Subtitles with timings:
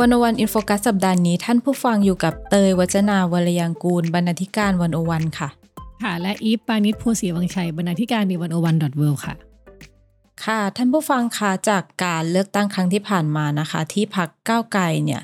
[0.00, 5.48] One O One In Focus สัปดาห์นี้ท่านผู้ฟังอยู่กับเตยวัจนาวรยังกูล บรรณาธิการ One O One ค่ะ
[6.02, 9.34] ค่ะ และอีฟปานิชโพสีวังชัย บรรณาธิการ The One O One dot world ค่ะ
[10.44, 15.22] ค่ะ ท่านผู้ฟังคะจากการเลือกตั้งครั้งที่ผ่านมานะคะ ที่พรรคก้าวไกลเนี่ย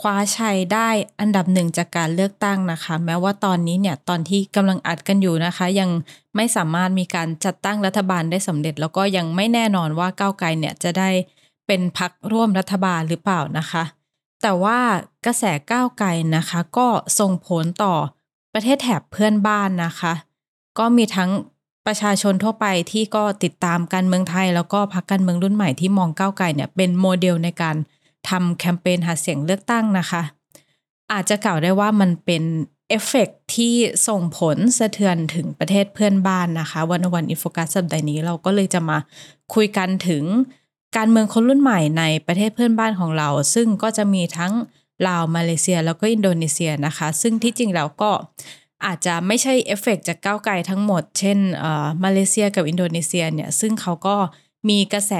[0.00, 0.88] คว้าชัยได้
[1.20, 5.90] อันดับหนึ่งจากการเลือกตั้งนะคะ แม้ว่าตอนนี้เนี่ยตอนที่กำลังอัดกันอยู่นะคะ ยัง
[6.36, 11.10] ไม่สามารถมีการจัดตั้งรัฐบาลได้สำเร็จ แล้วก็ยังไม่แน่นอนว่าก้าวไกลเนี่ยจะได้
[11.66, 13.84] เป็นพรรคร่วมรัฐบาลหรือเปล่านะคะ
[14.42, 14.78] แต่ว่า
[15.26, 16.86] กระแสก้าวไกลนะคะ ก็
[17.18, 17.94] ส่งผลต่อ
[18.54, 20.12] ประเทศแถบเพื่อนบ้านนะคะ
[20.78, 21.30] ก็มีทั้ง
[21.86, 27.76] ประชาชนทั่วไปที่ก็ติดตามการเมืองไทย แล้วก็พรรคการเมืองรุ่นใหม่ที่มองก้าวไกลเนี่ยเป็นโมเดลในการ
[28.28, 30.22] ทำแคมเปญหาเสียงเลือกตั้งนะคะ
[31.12, 32.42] อาจจะกล่าวได้ว่ามันเป็น
[32.88, 33.74] เอฟเฟกต์ที่
[34.08, 38.98] ส่งผลสะเทือนถึงประเทศเพื่อนบ้านนะคะ One O One In Focus สัปดาห์นี้เราก็เลยจะมา
[39.54, 40.24] คุยกันถึง
[40.96, 44.52] การเมืองคนรุ่นใหม่ในประเทศเพื่อนบ้านของเรา ซึ่งก็จะมีทั้ง
[45.08, 48.10] ลาวมาเลเซียแล้วก็อินโดนีเซียนะคะ ซึ่งที่จริงแล้วก็
[48.86, 51.38] อาจจะไม่ใช่เอฟเฟกจากก้าวไกลทั้งหมด เช่น
[52.04, 54.16] มาเลเซียกับอินโดนีเซียเนี่ยซึ่งเขาก็
[54.68, 55.14] มีกระแส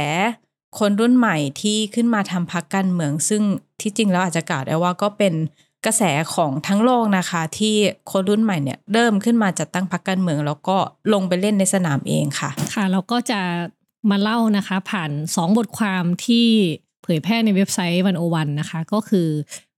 [0.78, 3.42] คนรุ่นใหม่ที่ขึ้นมาทำพรรคการเมือง ซึ่ง
[3.80, 5.34] ที่จริงแล้วอาจจะกล่าวได้ว่าก็เป็น
[5.86, 6.02] กระแส
[6.34, 7.74] ของทั้งโลกนะคะ ที่
[8.10, 10.76] คนรุ่นใหม่เนี่ยเริ่มขึ้นมาจัดตั้งพรรคการเมือง แล้วก็
[11.12, 13.40] ลงไปเล่นในสนามเองค่ะ ค่ะ เราก็จะ
[14.10, 16.46] มาเล่านะคะ ผ่าน 2 บทความที่
[17.02, 19.28] เผยแพร่ในเว็บไซต์วันโอวันนะคะ ก็คือ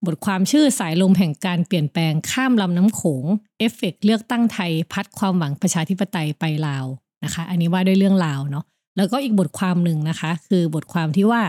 [0.06, 3.25] บทความชื่อสายลมแห่งการเปลี่ยนแปลงข้ามลำน้ำโขง
[3.59, 6.87] เอฟเฟกเลือกตั้งไทย พัดความหวังประชาธิปไตยไปลาว
[7.25, 8.65] นะคะ อันนี้ว่าด้วยเรื่องลาวเนาะ
[8.97, 11.43] แล้วก็อีกบทความหนึ่งนะคะ คือบทความที่ว่า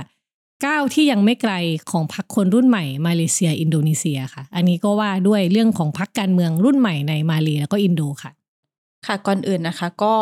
[0.66, 1.53] ก้าวที่ยังไม่ไกล
[1.91, 8.31] ของพรรคคนรุ่นใหม่มาเลเซีย อินโดนีเซียค่ะ อันนี้ก็ว่าด้วยเรื่องของพรรคการเมืองรุ่นใหม่ในมาเลแล้วก็อินโดค่ะ
[9.05, 10.13] ค่ะก่อนอื่นนะคะ ก็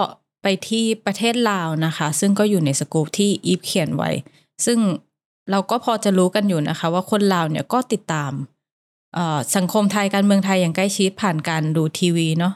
[0.41, 4.11] ไปที่ประเทศลาวนะคะ ซึ่งก็อยู่ในสกู๊ปที่อีฟเขียนไว้
[4.65, 4.79] ซึ่ง
[5.51, 8.31] เราก็พอจะรู้กันอยู่นะคะ ว่าคนลาวเนี่ยก็ติดตาม
[9.55, 12.53] สังคมไทยการเมืองไทยอย่างใกล้ชิดผ่านการดูทีวีเนาะ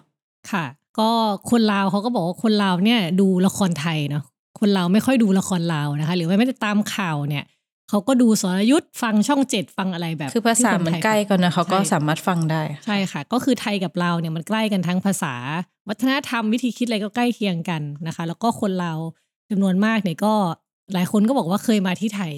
[0.51, 0.66] ค่ะ
[1.00, 1.09] ก็
[1.51, 4.24] คนลาวเขาก็บอกว่าคนลาวเนี่ยดูละครไทยเนาะ
[4.59, 7.44] คนลาวไม่ค่อยดูละครลาวนะคะ หรือว่าไม่ได้ตามข่าวเนี่ย
[7.90, 15.34] เขาก็ดูสรยุทธ์ฟังช่องเจ็ดฟังอะไรแบบคือภาษามันใกล้กันนะเขาก็สามารถฟังได้ ใช่ค่ะ ก็คือไทยกับลาวเนี่ยมันใกล้กันทั้งภาษา
[15.90, 19.00] วัฒนธรรมวิธีคิดอะไรก็ใกล้เคียงกันนะคะ แล้วก็คนลาว
[19.50, 20.34] จานวนมากเนี่ยก็
[20.94, 22.34] หลายคนก็บอกว่าเคยมาที่ไทย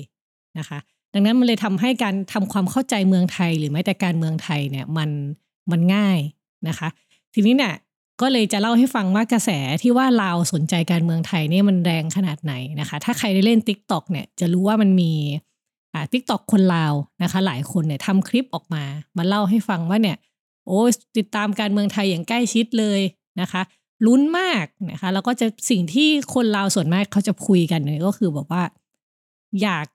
[0.60, 0.80] นะคะ
[1.14, 5.10] ดังนั้นมันเลยทำให้การทำความเข้าใจเมืองไทย หรือแม้แต่การเมืองไทยเนี่ยมัน
[5.72, 6.20] มันง่าย
[6.68, 6.88] นะคะ
[7.34, 7.74] ทีนี้เนี่ย
[8.22, 9.50] ก็เลยจะเล่าให้ฟังว่ากระแส
[9.82, 15.12] ที่ว่าลาวสนใจการเมืองไทยเนี่ยมันแรงขนาดไหนนะคะ ถ้าใครได้เล่น t ิ k t o k เนี่ยจะรู้ว่ามันมี
[15.94, 18.84] อ่าทิกตอกคนลาวนะคะ หลายคนเนี่ยทำคลิปออกมา
[19.18, 20.18] มาเล่าให้ฟังว่าเนี่ย
[20.66, 20.80] โอ้
[21.18, 23.02] ติดตามการเมืองไทยอย่างใกล้ชิดเลย
[23.42, 23.62] นะคะ
[24.06, 28.64] ลุ้นมากนะคะแล้วก็จะสิ่งที่คนลาวส่วนมากเขาจะคุยกันเนี่ยก็คือบอกว่า
[29.62, 29.86] อยาก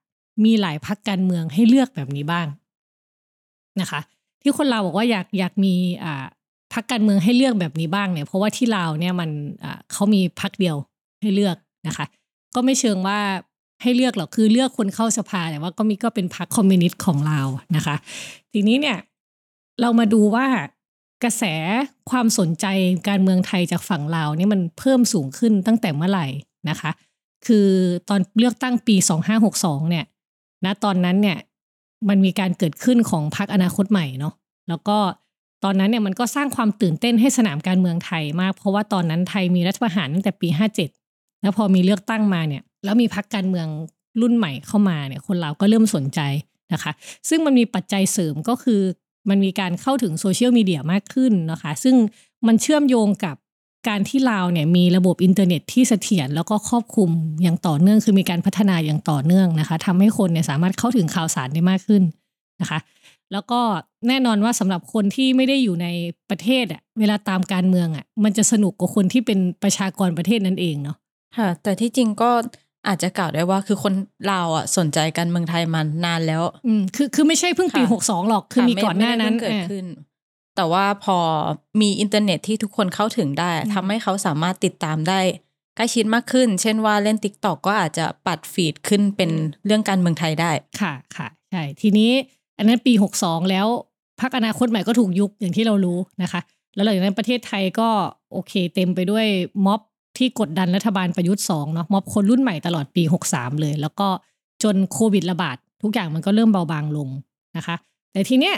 [0.44, 2.46] มีหลายพักการเมืองให้เลือกแบบนี้บ้าง
[3.80, 4.00] นะคะ
[4.42, 5.74] ที่คนลาวบอกว่าอยากอยากมี
[6.04, 6.26] อ่า
[6.72, 9.30] พักการเมืองให้เลือกแบบนี้บ้างเนี่ย เพราะว่าที่ลาวเนี่ยมัน
[9.92, 10.76] เขามีพักเดียว
[11.22, 11.56] ให้เลือก
[11.86, 12.06] นะคะ
[12.54, 13.18] ก็ไม่เชิงว่า
[13.82, 17.40] ให้เลือกหรอกคือเลือกคนเข้าสภาแต่ว่าก็มีก็เป็นพรรคอมมิวนิสต์ของเรา
[17.76, 17.96] นะคะ
[18.52, 18.98] ทีนี้เนี่ย
[19.80, 20.46] เรามาดูว่า
[21.24, 21.44] กระแส
[22.10, 22.66] ความสนใจ
[23.08, 26.26] การเมืองไทยจากฝั่งลาวนี่มันเพิ่มสูงขึ้นตั้งแต่เมื่อไหร่
[26.68, 26.90] นะคะ
[27.46, 27.68] คือ
[28.08, 28.96] ตอนเลือกตั้งปี
[29.42, 30.04] 2562 เนี่ย
[30.64, 31.38] นะตอนนั้นเนี่ย
[32.08, 34.34] มันมีการเกิดขึ้นของพรรคอนาคตใหม่เนาะ
[34.68, 34.98] แล้วก็
[35.64, 40.48] ตอนนั้นเนี่ยมันก็สร้างความตื่นเต้นให้สนามการเมืองไทยมาก เพราะว่าตอนนั้นไทยมีรัฐประหารตั้งแต่ปี
[40.94, 43.66] 57 แล้วพอมีเลือกตั้งมาเนี่ยแล้วมีพักการเมือง
[44.20, 46.20] รุ่นใหม่เข้ามาเนี่ยคนเราก็เริ่มสนใจ
[46.72, 46.92] นะคะ
[47.28, 48.80] ซึ่งมันมีปัจจัยเสริมก็คือ
[49.28, 51.96] มันมีการเข้าถึงโซเชียลมีเดียมากขึ้นนะคะ ซึ่ง
[52.46, 53.36] มันเชื่อมโยงกับ
[53.88, 57.10] การที่ลาวเนี่ยมีระบบอินเทอร์เน็ตที่เสถียรแล้วก็ครอบคลุม
[57.42, 62.02] อย่างต่อเนื่อง คือมีการพัฒนาอย่างต่อเนื่องนะคะทำให้คนเนี่ยสามารถเข้าถึงข่าวสารได้มากขึ้น
[62.60, 62.78] นะคะ
[63.32, 63.60] แล้วก็
[64.08, 65.86] แน่นอนว่าสำหรับคนที่ไม่ได้อยู่ใน
[66.30, 70.96] ประเทศอะเวลาตามการเมืองอะมันจะสนุกกว่าคนที่เป็นประชากรประเทศนั่นเองเนาะ
[71.36, 72.30] ค่ะ แต่ที่จริงก็
[72.88, 73.94] อาจจะกล่าวได้ว่าคือคน
[74.28, 79.86] ลาวอะสนใจการเมืองไทยมานานแล้ว อืมคือคือไม่ใช่เพิ่งปีหกสองหรอกคือมีก่อนหน้านั้นเกิดขึ้น
[80.56, 81.18] แต่ว่าพอ
[81.80, 85.20] มีอินเทอร์เน็ตที่ทุกคนเข้าถึงได้ทำให้เขาสามารถติดตามได้
[85.76, 89.30] ใกล้ชิดมากขึ้น เช่นว่าเล่น TikTok ก็อาจจะปัด feed ขึ้นเป็น
[89.66, 90.50] เรื่องการเมืองไทยได้
[90.80, 92.10] ค่ะค่ะใช่ทีนี้
[92.58, 93.66] อันนั้นปีหกสองแล้ว
[94.20, 96.40] พรรคอนาคตใหม่ก็ถูกยุบอย่างที่เรารู้นะคะ
[96.74, 97.88] แล้วหลังจากนั้นประเทศไทยก็
[98.32, 99.26] โอเค เต็มไปด้วย
[99.66, 99.80] ม็อบ
[100.18, 103.02] ที่กดดันรัฐบาลประยุทธ์สองเนาะม็อบคนรุ่นใหม่ตลอดปี
[103.32, 104.08] 63เลย แล้วก็
[104.62, 107.08] จนโควิดระบาดทุกอย่างมันก็เริ่มเบาบางลง
[107.56, 107.76] นะคะ
[108.12, 108.56] แต่ทีเนี้ย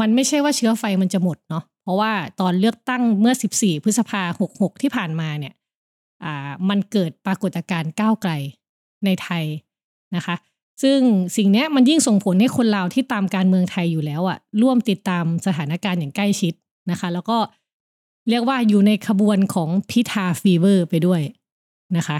[0.00, 4.22] มันไม่ใช่ว่าเชื้อไฟมันจะหมดเนาะเพราะว่าตอนเลือกตั้งเมื่อ 14 พฤษภา
[4.52, 5.54] 66ที่ผ่านมาเนี่ย
[6.24, 8.32] อ่ามันเกิดปรากฏการณ์ก้าวไกล
[9.04, 9.44] ในไทย
[10.16, 10.34] นะคะ
[10.82, 10.98] ซึ่ง
[11.36, 16.54] สิ่งนี้มันยิ่งส่งผลให้คนลาวที่ตามการเมืองไทยอยู่แล้วอะร่วมติดตามสถานการณ์อย่างใกล้ชิด
[16.90, 17.38] นะคะ แล้วก็
[18.28, 21.20] เรียกว่าอยู่ในขบวนของพิธา fever ไปด้วย
[21.96, 22.18] นะคะ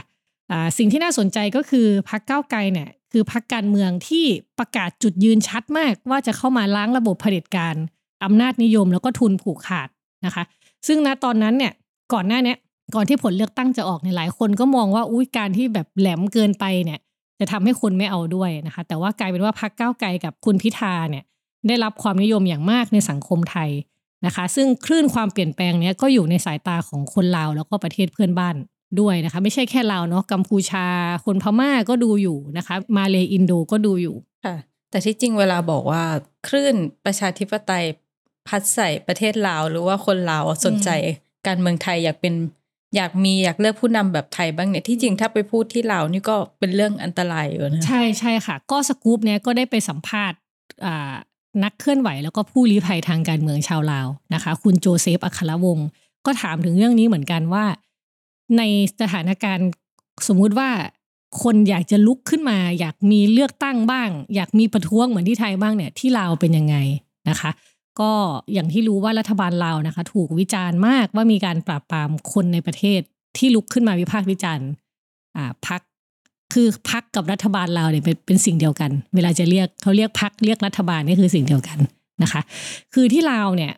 [0.78, 4.24] สิ่งที่น่าสนใจก็คือพรรคก้าวไกลเนี่ยคือพรรคการเมืองที่
[4.58, 7.74] ประกาศจุดยืนชัดมากว่าจะเข้ามาล้างระบบเผด็จการ
[8.24, 9.88] อำนาจนิยมแล้วก็ทุนผูกขาด
[10.26, 10.42] นะคะ
[10.86, 11.72] ซึ่งณตอนนั้นเนี่ย
[12.12, 12.54] ก่อนหน้านี้
[12.94, 17.00] ก่อนที่ผลเลือกตั้งจะออกเนี่ยหลายคนก็มองว่าอุ้ยการที่แบบแหลมเกินไปเนี่ย
[17.40, 21.24] จะทำให้คนไม่เอาด้วยนะคะ แต่ว่ากลายเป็นว่าพรรคก้าวไกลกับคุณพิธาเนี่ย
[21.68, 23.70] ได้รับความนิยมอย่างมากในสังคมไทย
[24.26, 28.56] นะคะ ซึ่งคลื่นความเปลี่ยนแปลงเนี้ยก็อยู่ในสายตาของคนลาวแล้วก็ประเทศเพื่อนบ้าน
[29.00, 30.86] ด้วยนะคะ ไม่ใช่แค่ลาวเนาะกัมพูชา
[31.24, 34.56] คนพม่าก็ดูอยู่นะคะ มาเลอินโดก็ดูอยู่ค่ะ
[34.90, 36.02] แต่ที่จริงเวลาบอกว่า
[36.48, 37.84] คลื่นประชาธิปไตย
[38.48, 40.90] พัดใส่ประเทศลาว หรือว่าคนลาวสนใจ
[41.46, 42.34] การเมืองไทยอยากเป็น
[42.96, 50.38] อยากมีอยากเลือกผู้นำแบบไทยบ้างเนี่ยที่จริงถ้าไปพูดที่ลาวนี่ก็เป็นเรื่องอันตรายอยู่นะใช่ใช่ค่ะ ก็สกู๊ปเนี้ยก็ได้ไปสัมภาษณ์
[51.64, 55.88] นักเคลื่อนไหวแล้วก็ผู้ลี้ภัยทางการเมืองชาวลาวนะคะ คุณโจเซฟอัครวงศ์
[56.26, 57.64] ก็ถามถึงเรื่องนี้เหมือนกันว่า
[58.56, 58.62] ใน
[59.00, 59.68] สถานการณ์
[60.28, 60.70] สมมุติว่า
[61.42, 66.76] คนอยากจะลุกขึ้นมา อยากมีเลือกตั้งบ้าง อยากมีประท้วงเหมือนที่ไทยบ้างเนี่ยที่ลาวเป็นยังไง
[67.28, 67.50] นะคะ
[68.00, 68.12] ก็
[68.52, 73.00] อย่างที่รู้ว่ารัฐบาลลาวนะคะ ถูกวิจารณ์มากว่ามีการปราบปรามคนในประเทศ
[73.36, 74.68] ที่ลุกขึ้นมาวิพากษ์วิจารณ์
[75.36, 75.80] อ่าพัก
[76.52, 81.78] คือพักกับรัฐบาลเราเนี่ยเป็นเป็นสิ่งเดียวกัน เวลาจะเรียกเขาเรียกพักเรียกรัฐบาลนี่คือสิ่งเดียวกัน
[82.22, 82.40] นะคะ
[82.94, 83.72] คือที่ลาวเนี่ย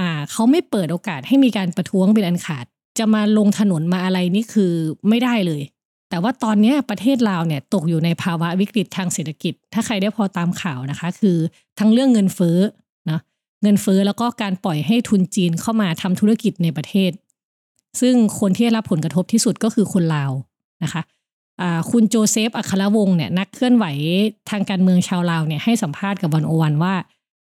[0.00, 2.64] อ่าเขาไม่เปิดโอกาสให้มีการประท้วงเป็นอันขาด
[2.98, 4.72] จะมาลงถนนมาอะไรนี่คือ
[5.08, 5.62] ไม่ได้เลย
[6.10, 11.36] แต่ว่าตอนนี้ประเทศลาวเนี่ยตกอยู่ในภาวะวิกฤตทางเศรษฐกิจ ถ้าใครได้พอตามข่าวนะคะ คือ
[11.78, 12.58] ทั้งเรื่องเงินเฟ้อ
[13.64, 17.10] เงินเฟ้อแล้วก็การปล่อยให้ทุนจีนเข้ามาทำธุรกิจในประเทศ
[18.00, 20.32] ซึ่งคนที่ได้รับผลกระทบที่สุดก็คือคนลาว
[20.84, 21.02] นะคะ
[21.90, 23.84] คุณโจเซฟ อัครวงศ์เนี่ยนักเคลื่อนไหว
[24.50, 26.94] ทางการเมืองชาวลาวเนี่ยให้สัมภาษณ์กับวันโอวันว่า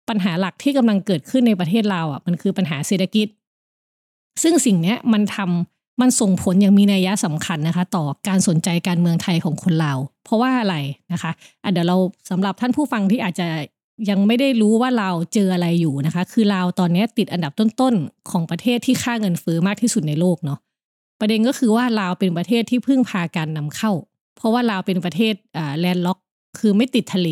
[0.09, 3.27] ปัญหาหลักที่กำลังเกิดขึ้นในประเทศลาวอะมันคือปัญหาเศรษฐกิจ
[4.43, 10.75] ซึ่งสิ่งเนี้ยมันทำมันส่งผลอย่างมีนัยยะสำคัญนะคะ ต่อการสนใจการเมืองไทยของคนลาว เพราะว่าอะไร
[11.13, 11.97] นะคะะเดี๋ยวเรา
[12.29, 13.47] สำหรับท่านผู้ฟังที่อาจจะ
[14.09, 20.59] ยังไม่ได้รู้ว่าเราเจออะไรอยู่นะคะ คือลาตอนนี้ติดอันดับต้นๆของประเทศที่ค่าเงินเฟ้อมากที่สุดในโลกเนาะ
[21.19, 23.91] ประเด็นก็คือว่าลาวเป็นประเทศที่พึ่งพาการนำเข้า
[24.37, 26.19] เพราะว่าลาวเป็นประเทศอ่แลนด์ล็อก
[26.59, 27.29] คือไม่ติดทะเล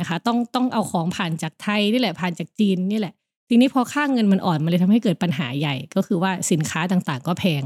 [0.00, 3.14] นะคะ ต้องต้องเอาของผ่านจากไทยนี่แหละผ่านจากจีนนี่แหละ
[3.48, 7.62] ทีนี้พอค่าเงินมันอ่อนมันเลยทำให้เกิดปัญหาใหญ่ ก็คือว่าสินค้าต่างๆ ก็แพง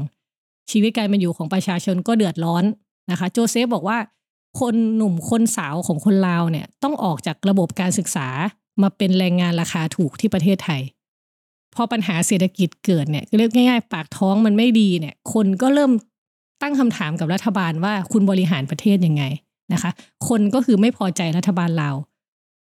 [0.71, 2.63] ชีวิตการเป็นอยู่ของประชาชนก็เดือดร้อน
[3.11, 3.97] นะคะ โจเซฟบอกว่า
[4.59, 8.27] คนหนุ่มคนสาวของคนลาวเนี่ย ต้องออกจากระบบการศึกษา
[8.81, 10.81] มาเป็นแรงงานราคาถูกที่ประเทศไทย
[11.75, 15.91] พอปัญหาเศรษฐกิจเกิดเนี่ยเรียกง่ายๆ ปากท้องมันไม่ดีเนี่ย คนก็เริ่ม
[16.61, 19.23] ตั้งคำถามกับรัฐบาลว่าคุณบริหารประเทศยังไง
[19.73, 19.91] นะคะ
[20.27, 21.95] คนก็คือไม่พอใจรัฐบาลเราว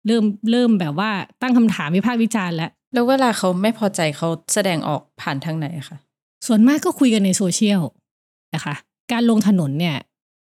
[0.06, 1.10] เริ่มเริ่มแบบว่า
[1.42, 5.98] ตั้งคำถามวิพากษ์วิจารณ์แล้วแล้วเวลาเขาไม่พอใจเขาแสดงออกผ่านทางไหนคะ
[6.46, 7.80] ส่วนมากก็คุยกันในโซเชียล
[8.54, 8.74] นะคะ
[9.12, 9.96] การลงถนนเนี่ย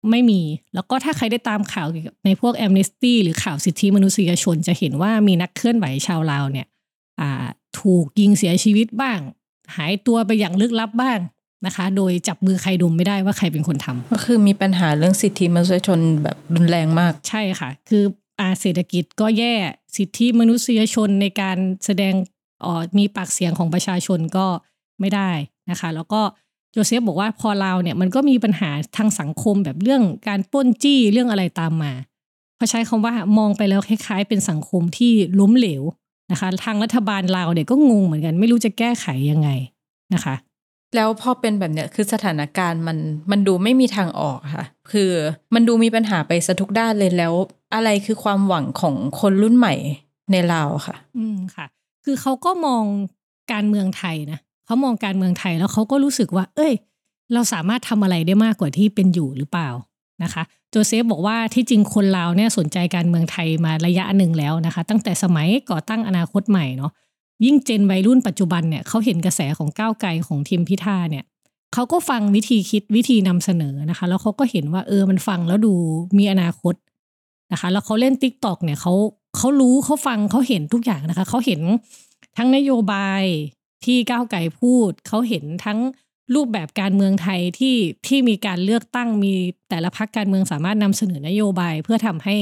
[0.10, 0.42] ไม่มี
[0.74, 6.68] แล้วก็ถ้าใครได้ตามข่าวเกี่ยวกับในพวกแอมเนสตี้หรือข่าวสิทธิมนุษยชนจะเห็นว่ามีนักเคลื่อนไหวชาวลาวเนี่ย
[7.22, 7.46] อ่า
[7.80, 9.20] ถูกยิงเสียชีวิตบ้าง
[9.76, 11.20] หายตัวไปอย่างลึกลับบ้าง
[11.66, 18.04] นะคะ โดยจับมือใครดมไม่ได้ว่าใครเป็นคนทำก็คือมีปัญหาเรื่องสิทธิมนุษยชนแบบรุนแรงมากใช่ค่ะ คือ
[18.40, 19.54] อาเศรษฐกิจก็แย่
[19.98, 22.14] สิทธิมนุษยชนในการแสดง
[22.64, 24.48] ออมีปากเสียงของประชาชนก็
[25.00, 25.32] ไม่ได้
[25.72, 26.22] นะคะ แล้วก็
[26.72, 31.94] โจเซฟบอกว่าพอเราเนี่ยมันก็มีปัญหาทางสังคมแบบเรื่องการปล้นจี้เรื่องอะไรตามมา
[32.58, 35.84] เขาใช้คำว่ามองไปแล้วคล้าย ๆ เป็นสังคมที่ล้มเหลว
[36.32, 39.50] นะคะ ทางรัฐบาลลาวเนี่ยก็งงเหมือนกัน ไม่รู้จะแก้ไขยังไง
[40.14, 40.36] นะคะ
[40.96, 42.98] แล้วพอเป็นแบบเนี้ยคือสถานการณ์มัน
[43.32, 45.12] มันดูไม่มีทางออกค่ะ คือ
[45.54, 47.34] มันดูมีปัญหาไปซะทุกด้านเลยแล้ว
[47.76, 49.76] อะไรคือความหวังของคนรุ่นใหม่
[50.32, 51.66] ในลาวค่ะ อืมค่ะ
[52.06, 52.84] คือเขาก็มอง
[53.52, 56.74] การเมืองไทยนะ เขามองการเมืองไทยแล้วเขาก็รู้สึกว่า เอ้ย
[57.34, 59.70] เราสามารถทำอะไรได้มากกว่าที่เป็นอยู่หรือเปล่า
[60.24, 66.92] นะคะโจเซฟบอกว่าที่จริงคนลาวเนี่ยสนใจการเมืองไทยมาระยะหนึ่งแล้วนะคะ ตั้งแต่สมัยก่อตั้งอนาคตใหม่เนาะ
[67.46, 71.24] ยิ่งเจนวัยรุ่นปัจจุบันเนี่ยเขาเห็นกระแสของก้าวไกลของทีมพิธาเนี่ย
[71.74, 75.74] เขาก็ฟังวิธีคิดวิธีนำเสนอนะคะ แล้วเขาก็เห็นว่าเออมันฟังแล้วดู
[76.18, 76.74] มีอนาคต
[77.52, 78.94] นะคะ แล้วเขาเล่น t ิ k t o k เนี่ยเขา
[79.38, 81.62] เขารู้เขาฟังเขาเห็นทุกอย่างนะคะเขาเห็น
[82.38, 83.24] ทั้งนโยบาย
[83.86, 85.80] ที่ก้าวไก่พูดเขาเห็นทั้ง
[86.36, 87.76] รูปแบบการเมืองไทยที่
[88.08, 89.34] ที่มีการเลือกตั้งมี
[89.70, 92.36] แต่ละพักการเมืองสามารถนำเสนอนโยบาย เพื่อทำให้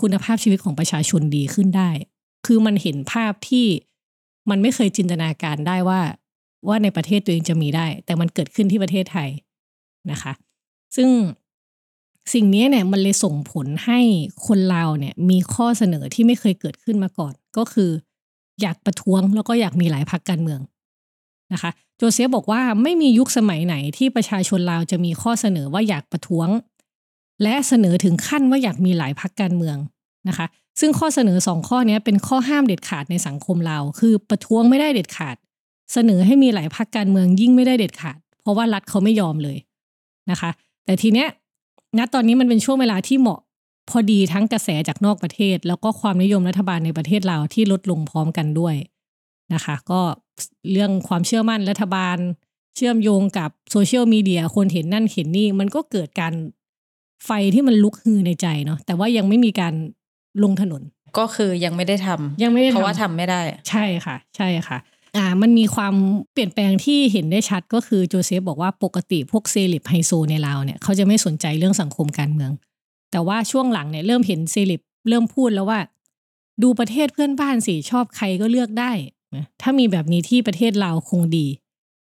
[0.00, 1.90] คุณภาพชีวิตของประชาชนดีขึ้นได้
[2.46, 3.66] คือมันเห็นภาพที่
[4.50, 6.00] มันไม่เคยจินตนาการได้ว่า
[6.68, 9.30] ว่าในประเทศตัวเองจะมีได้ แต่มันเกิดขึ้นที่ประเทศไทย
[10.10, 10.32] นะคะ
[10.96, 11.08] ซึ่ง
[12.34, 14.00] สิ่งนี้เนี่ยมันเลยส่งผลให้
[14.46, 17.90] คนลาวเนี่ยมีข้อเสนอที่ไม่เคยเกิดขึ้นมาก่อน ก็คือ
[18.60, 20.60] อยากประท้วงแล้วก็อยากมีหลายพักการเมือง
[21.52, 26.48] นะคะโจเซฟบอกว่าไม่มียุคสมัยไหนที่ประชาชนลาวจะมีข้อเสนอว่าอยากประท้วง
[27.42, 29.76] และเสนอถึงขั้นว่าอยากมีหลายพักการเมือง
[30.28, 30.46] นะคะ
[30.80, 35.36] ซึ่งข้อเสนอสองข้อนี้เป็นข้อห้ามเด็ดขาดในสังคมลาวคือประท้วงไม่ได้เด็ดขาด
[35.92, 39.58] เสนอให้มีหลายพักการเมืองยิ่งไม่ได้เด็ดขาด เพราะว่ารัฐเขาไม่ยอมเลย
[40.30, 40.50] นะคะ
[40.84, 41.28] แต่ทีเนี้ย
[41.98, 43.40] ณตอนนี้มันเป็นช่วงเวลาที่เหมาะ
[43.90, 48.74] พอดีทั้งกระแสจากนอกประเทศ แล้วก็ความนิยมรัฐบาลในประเทศเราที่ลดลงพร้อมกันด้วย
[49.54, 50.00] นะคะ ก็
[50.72, 52.18] เรื่องความเชื่อมั่นรัฐบาล
[52.76, 56.34] เชื่อมโยงกับโซเชียลมีเดียคนเห็นนั่นเห็นนี่ มันก็เกิดการ
[57.24, 59.74] ไฟที่มันลุกฮือในใจเนาะแต่ว่ายังไม่มีการ
[60.42, 60.82] ลงถนน
[61.18, 64.78] ก็คือยังไม่ได้ทำยังไม่ได้ทำเพราะว่าทำไม่ได้ ใช่ค่ะ ใช่ค่ะ
[65.16, 65.94] อ่ามันมีความ
[66.32, 72.50] เปลี่ยนแปลงที่เห็นได้ชัดก็คือโจเซฟบอกว่าปกติพวกเซเลบไฮโซในลาวเนี่ยเขาจะไม่สนใจเรื่องสังคมการเมือง
[73.12, 75.80] แต่ว่าช่วงหลังเนี่ยเริ่มเห็นเซเลบเริ่มพูดแล้วว่า
[76.62, 78.92] ดูประเทศเพื่อนบ้านสิชอบใครก็เลือกได้
[79.34, 81.46] นะถ้ามีแบบนี้ที่ประเทศเราคงดี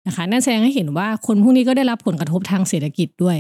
[0.08, 3.38] นะคะนั่นแสดงให้เห็นว่าคนพวกนี้ก็ได้รับผลกระทบทางเศรษฐกิจด้วย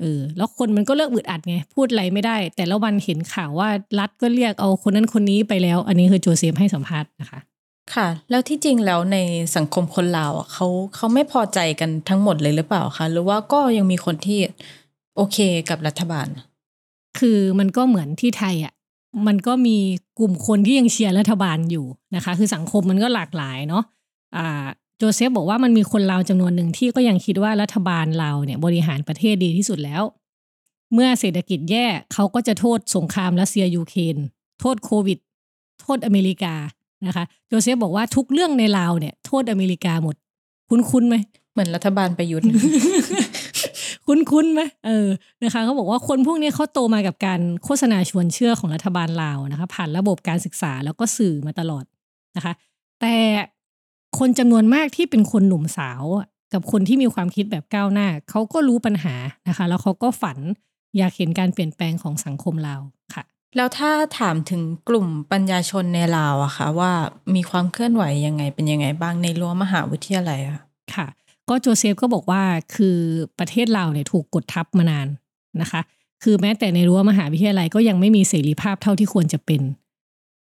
[0.00, 3.68] เออแล้วคนมันก็เลิกอึดอัดไง พูดอะไรไม่ได้ แต่ละวันเห็นข่าวว่า
[3.98, 7.40] รัฐก็เรียกเอาคนนั้นคนนี้ไปแล้ว อันนี้คือโจเซฟให้สัมภาษณ์นะคะ
[7.94, 9.18] ค่ะ แล้วที่จริงแล้วใน
[9.56, 14.40] สังคมคนลาวอะเขาเขาไม่พอใจกันทั้งหมดเลยหรือเปล่าคะหรือว่าก็ยังมีคนที่
[15.16, 15.38] โอเค
[15.70, 16.28] กับรัฐบาล
[17.18, 18.72] คือมันก็เหมือนที่ไทยอะ
[19.26, 19.76] มันก็มี
[20.18, 23.84] กลุ่มคนที่ยังเชียร์รัฐบาลอยู่นะคะ คือสังคมมันก็หลากหลายเนาะ
[24.36, 24.66] อ่า
[24.98, 30.02] โจเซฟบอกว่ามันมีคนลาวจำนวนหนึ่งที่ก็ยังคิดว่ารัฐบาลลาวเนี่ยบริหารประเทศดีที่สุดแล้ว
[30.94, 34.16] เมื่อเศรษฐกิจแย่เขาก็จะโทษสงครามรัสเซียยูเครน
[34.60, 35.18] โทษโควิด
[35.80, 36.54] โทษอเมริกา
[37.06, 40.16] นะคะโจเซฟบอกว่าทุกเรื่องในลาวเนี่ย โทษอเมริกาหมด
[40.70, 41.16] คุ้นๆไหม
[41.52, 42.48] เหมือนรัฐบาลประยุทธ์
[44.06, 45.08] คุ้นๆไหมเออ
[45.42, 51.84] นะคะเขาบอกว่าคนพวกนี้เขาโตมากับการโฆษณาชวนเชื่อของรัฐบาลลาวนะคะ ผ่านระบบการศึกษาแล้วก็สื่อมาตลอด
[52.36, 52.52] นะคะ
[53.00, 53.16] แต่
[54.18, 59.14] คนจำนวนมากที่เป็นคนหนุ่มสาวอะกับคนที่มีความคิดแบบก้าวหน้าเขาก็รู้ปัญหา
[59.48, 60.38] นะคะ แล้วเขาก็ฝัน
[60.98, 62.80] อยากเห็นการเปลี่ยนแปลงของสังคมลาว
[63.14, 63.22] ค่ะ
[63.56, 66.92] แล้วถ้าถามถึงกลุ่มปัญญาชนในลาวอะค่ะว่า
[67.34, 70.60] มีความเคลื่อนไหวยังไงเป็นยังไงบ้างในรั้วมหาวิทยาลัยอะ
[70.94, 71.06] ค่ะ
[71.50, 72.42] ก็โจเซฟก็บอกว่า
[72.74, 72.96] คือ
[73.38, 75.06] ประเทศลาวเนี่ยถูกกดทับมานาน
[75.60, 75.80] นะคะ
[76.22, 79.62] คือแม้แต่ในรั้วมหาวิทยาลัยก็ยังไม่มีเสรีภาพเท่าที่ควรจะเป็น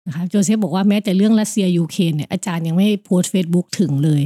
[0.07, 4.23] นะคะโจเซฟบอกว่าแม้แต่เรื่องรัสเซียยูเครนเนี่ยอาจารย์ยังไม่โพสต์เฟซบุ๊กถึงเลย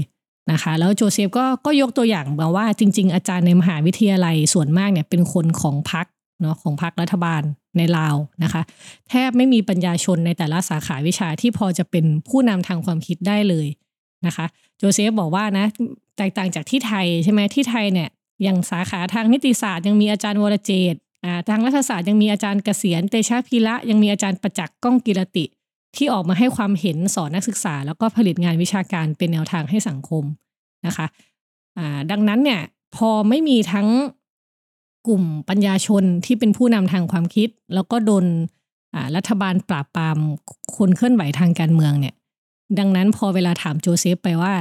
[0.51, 6.05] นะคะแล้วโจเซฟก็ก็ยกตัวอย่างมาว่าจริง ๆ อาจารย์ในมหาวิทยาลัยส่วนมากเนี่ยเป็นคนของพรรค
[6.41, 7.41] เนาะของพรรครัฐบาล
[7.77, 8.61] ในลาวนะคะ
[9.09, 13.67] แทบไม่มีปัญญาชนในแต่ละสาขาวิชาที่พอจะเป็นผู้นำทางความคิดได้เลย
[14.25, 14.45] นะคะ
[14.77, 15.65] โจเซฟบอกว่านะ
[16.17, 18.09] แตกต่างจากที่ไทยใช่ไหมที่ไทยเนี่ย
[18.43, 20.95] อย่างสาขาทางนิติศาสตร์ยังมีอาจารย์วรเจต
[21.25, 25.45] อ่าทางรัฐศาสตร์ยังมีอาจารย์เกษียณเตชะพีระยังมีอาจารย์ประจักษ์ก้องกิรติ
[25.95, 30.23] ที่ออกมาให้ความเห็นสอนนักศึกษา แล้วก็ผลิตงานวิชาการเป็นแนวทางให้สังคม
[30.85, 31.07] นะคะ
[31.77, 32.61] อ่าดังนั้นเนี่ย
[32.95, 33.87] พอไม่มีทั้ง
[35.07, 38.25] กลุ่มปัญญาชนที่เป็นผู้นำทางความคิด แล้วก็โดน
[38.93, 40.17] อ่ารัฐบาลปราบปราม
[40.75, 42.15] คนเคลื่อนไหวทางการเมืองเนี่ย
[42.79, 44.53] ดังนั้นพอเวลาถามโจเซฟไปว่า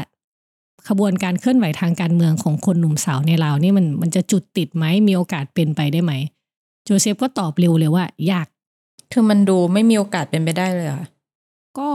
[0.89, 6.13] ขบวนการเคลื่อนไหวทางการเมืองของคนหนุ่มสาวในลาวนี่มันมันจะจุดติดไหมมีโอกาสเป็นไปได้ไหม
[6.85, 8.47] โจเซฟก็ตอบเร็วเลยว่ายาก
[9.13, 11.05] คือมันดูไม่มีโอกาสเป็นไปได้เลยอะ
[11.79, 11.91] ก็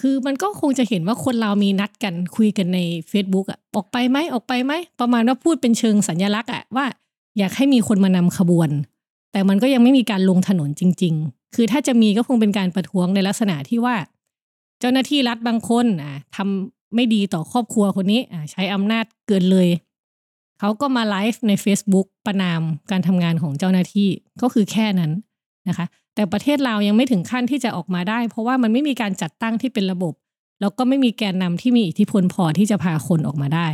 [0.00, 2.78] คือมันก็คงจะเห็นว่าคนเรามีนัดกันคุยกันใน
[3.10, 6.86] Facebook อะออกไปไหมออกไปไหมประมาณว่าพูดเป็นเชิงสัญลักษณ์อะว่า
[7.38, 8.70] อยากให้มีคนมานำขบวน
[9.32, 19.68] แต่มันก็ยังไม่มีการลงถนนจริง ๆ คือถ้าจะมีก็คงเป็นการประท้วงในลักษณะที่ว่าเจ้าหน้าที่รัฐบางคนอะทำไม่ดีต่อครอบครัวคนนี้อะใช้อำนาจเกินเลย
[20.60, 22.60] เขาก็มาไลฟ์ใน Facebook ประนาม
[22.90, 24.08] การทำงานของเจ้าหน้าที่
[24.42, 25.12] ก็คือแค่นั้น
[25.68, 30.14] นะคะ แต่ประเทศเรายังไม่ถึงขั้นที่จะออกมาได้ เพราะว่ามันไม่มีการจัดตั้งที่เป็นระบบ
[30.60, 33.68] แล้วก็ไม่มีแกนนำที่มีอิทธิพลพอที่จะพาคนออกมาได้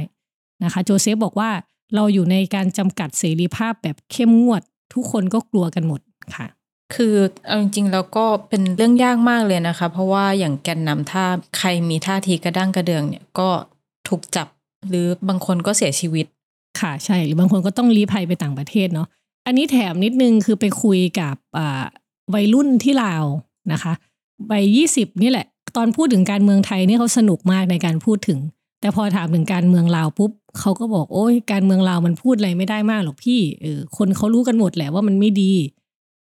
[0.64, 1.50] นะคะโจเซฟบอกว่า
[1.94, 4.62] เราอยู่ในการจำกัดเสรีภาพแบบเข้มงวด
[4.94, 6.00] ทุกคนก็กลัวกันหมด
[6.36, 6.46] ค่ะ
[6.94, 7.14] คือ
[7.46, 11.24] เอาจริงๆแล้วก็เป็นเรื่องยากมากเลยนะคะ เพราะว่าอย่างแกนนำถ้า
[11.58, 13.48] ใครมีท่าทีกระด้างกระเดืองเนี่ยก็
[14.08, 14.48] ถูกจับ
[14.88, 16.26] หรือบางคนก็เสียชีวิต
[16.80, 19.08] ค่ะใช่หรือบางคนก็ต้องลี้ภัยไปต่างประเทศเนาะ
[19.46, 21.36] อันนี้แถมนิดนึงคือไปคุยกับ
[22.34, 23.24] วัยรุ่นที่ลาว
[23.72, 23.92] นะคะ
[24.50, 28.38] วัยยี่สิบนี่แหละ ตอนพูดถึงการเมืองไทยนี่เขาสนุกมากในการพูดถึง
[28.80, 35.52] แต่พอถามถึงการเมืองลาวปุ๊บเขาก็บอกโอ้ยการเมืองลาวมันพูดอะไรไม่ได้มากหรอกพี่เออคนเขารู้กันหมดแหละว่ามันไม่ดี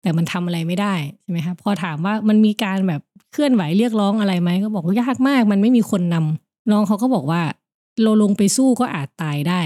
[0.06, 3.00] แต่มันทำอะไรไม่ได้ใช่ไหมคะพอถามว่ามันมีการแบบ
[3.32, 7.42] เคลื่อนไหวเรียกร้องอะไรไหมก็บอกว่ายากมาก มันไม่มีคนนำน้องเขาก็บอกว่า
[8.02, 9.60] เราลงไปสู้ก็อาจตายได้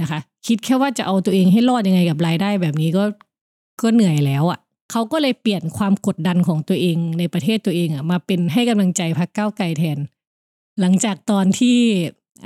[0.00, 3.04] นะคะ คิดแค่ว่าจะเอาตัวเองให้รอดยังไงกับรายได้แบบนี้ก็
[3.82, 4.58] ก็เหนื่อยแล้วอะ่ะ
[4.90, 9.98] เขาก็เลยเปลี่ยนความกดดันของตัวเองในประเทศตัวเองอะ่ะมาเป็นให้กำลังใจพรรคก้าวไกลแทน
[10.80, 11.78] หลังจากตอนที่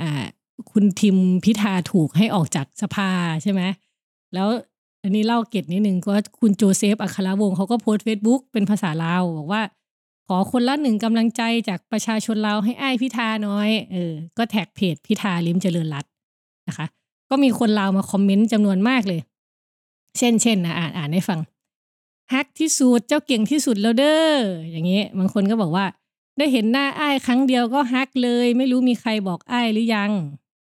[0.01, 0.25] อ่า
[0.71, 3.09] คุณทิมพิธาถูกให้ออกจากสภา
[3.43, 3.61] ใช่ไหม
[4.33, 4.47] แล้ว
[5.03, 9.61] อันนี้เล่าเกร็ดนิดนึงก็คุณโจเซฟอัครวงศ์เขาก็โพสต์เฟซบุ๊กเป็นภาษาลาวบอกว่า
[10.27, 16.11] ขอคนละหนึ่งกำลังใจจากประชาชนลาวให้อ้ายพิธาน้อยเออก็ tag page พิธาลิมเจริญรัตน์
[16.67, 16.85] นะคะ
[17.29, 19.21] ก็มีคนลาวมาคอมเมนต์จำนวนมากเลย
[20.17, 21.39] เช่นเช่นนะอ่านอ่านให้ฟัง
[22.33, 24.37] ฮักที่สุดเจ้าเก่งที่สุดแล้วเด้อ
[24.71, 25.85] อย่างนี้บางคนก็บอกว่า
[26.37, 30.11] ได้เห็นหน้าอ้ายครั้งเดียวก็ฮักเลย ไม่รู้มีใครบอกอ้ายหรือยัง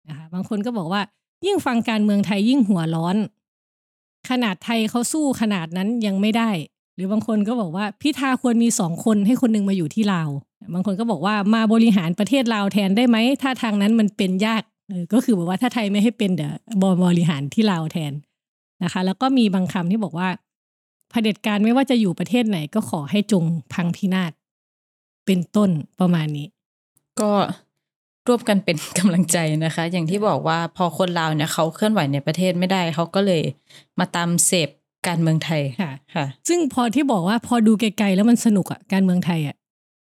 [0.07, 1.01] นะคะบางคนก็บอกว่า
[1.45, 3.17] ยิ่งฟังการเมืองไทยยิ่งหัวร้อน
[4.29, 6.51] ขนาดไทยเขาสู้ขนาดนั้นยังไม่ได้
[6.95, 10.29] หรือบางคนก็บอกว่าพิธาควรมีสองคนให้คนหนึงมาอยู่ที่ลาว
[10.73, 14.63] บางคนก็บอกว่ามาบริหารประเทศลาวแทนได้ไหม ถ้าทางนั้นมันเป็นยาก
[15.13, 16.53] ก็คือบอกว่าถ้าไทยไม่ให้เป็นเดี๋ยว
[17.03, 18.13] บริหารที่ลาวแทน
[18.83, 20.29] นะคะ แล้วก็มีบางคำที่บอกว่า
[21.09, 24.31] เผด็จการไม่ว่าจะอยู่ประเทศไหนก็ขอให้จงพังพินาศ
[25.25, 26.47] เป็นต้นประมาณนี้
[27.19, 27.31] ก็
[28.27, 33.41] ร่วมกันเป็นกำลังใจนะคะ อย่างที่บอกว่าพอคนลาวเนี่ยเขาเคลื่อนไหวในประเทศไม่ได้เขาก็เลย
[33.99, 34.69] มาตามเสพ
[35.07, 39.55] การเมืองไทยค่ะค่ะ ซึ่งพอที่บอกว่าพอดูไกลๆแล้วมันสนุกอะการเมืองไทยอะ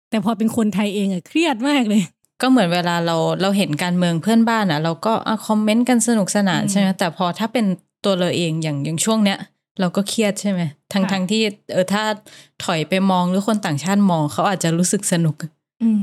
[0.10, 2.04] แต่พอเป็นคนไทยเองอะเครียดมากเลย
[2.42, 7.66] ก็เหมือนเวลาเราเราเห็นการเมืองเพื่อนบ้านอะเราก็อะคอมเมนต์กันสนุกสนานอืมใช่ไหมแต่พอถ้าเป็น
[8.06, 9.40] ตัวเราเองอย่างอย่างช่วงเนี้ย
[9.80, 10.62] เราก็เครียดใช่ไหม
[10.94, 11.42] ทั้งค่ะทั้งที่
[11.74, 12.04] เออถ้า
[12.64, 15.52] ถอยไปมองหรือคนต่างชาติมองเขาอาจจะรู้สึกสนุกอืม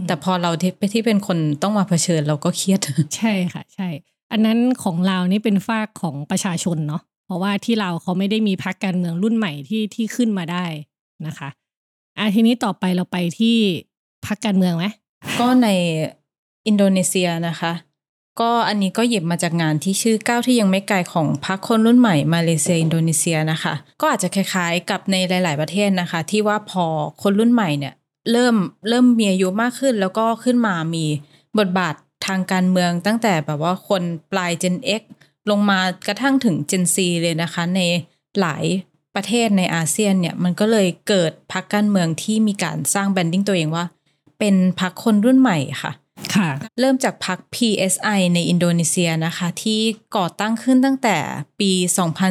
[0.06, 2.80] แต่พอเราที่ที่เป็นคนต้องมาเผชิญเราก็เครียด
[3.17, 3.89] ใช่ค่ะ ใช่
[4.32, 10.67] อันนั้นของเราวนี่เป็นฝากของประชาชนเนาะเพราะว่าที่เราวเขาไม่ได้มีพรรคการเมืองรุ่นใหม่ที่ที่ขึ้นมาได้
[11.26, 11.49] นะคะ
[12.19, 13.56] อะทีนี้ต่อไปเราไปที่
[14.26, 14.86] พรรคการเมืองไหม
[15.41, 15.69] ก็ใน
[16.67, 17.73] อินโดนีเซียนะคะ
[18.41, 26.84] ก็อันนี้ก็หยิบมาจากงานที่ชื่อก้าวที่ยังไม่ไกลของพรรคคนรุ่นใหม่มาเลเซียอินโดนีเซียนะคะ ก็อาจจะคล้ายๆกับในหลาย ๆประเทศนะคะ ที่ว่าพอ
[27.23, 27.95] คนรุ่นใหม่เนี่ย
[28.30, 28.56] เริ่ม
[28.89, 31.04] เริ่มมีอายุมากขึ้น แล้วก็ขึ้นมามี
[31.58, 31.95] บทบาท
[32.26, 35.02] ทางการเมืองตั้งแต่แบบว่าคนปลาย Gen X
[35.50, 37.80] ลงมากระทั่งถึง Gen Z เลยนะคะ ใน
[38.41, 38.65] หลาย
[39.15, 43.84] ประเทศในอาเซียนเนี่ยมันก็เลยเกิดพรรคการเมืองที่มีการสร้างแบรนดิ้งตัวเองว่า
[44.39, 45.93] เป็นพรรคคนรุ่นใหม่ค่ะ
[46.36, 49.80] ค่ะ เริ่มจากพรรค PSI ในอินโดนีเซียนะคะ ที่
[50.16, 51.16] ก่อตั้งขึ้นตั้งแต่
[51.60, 51.72] ปี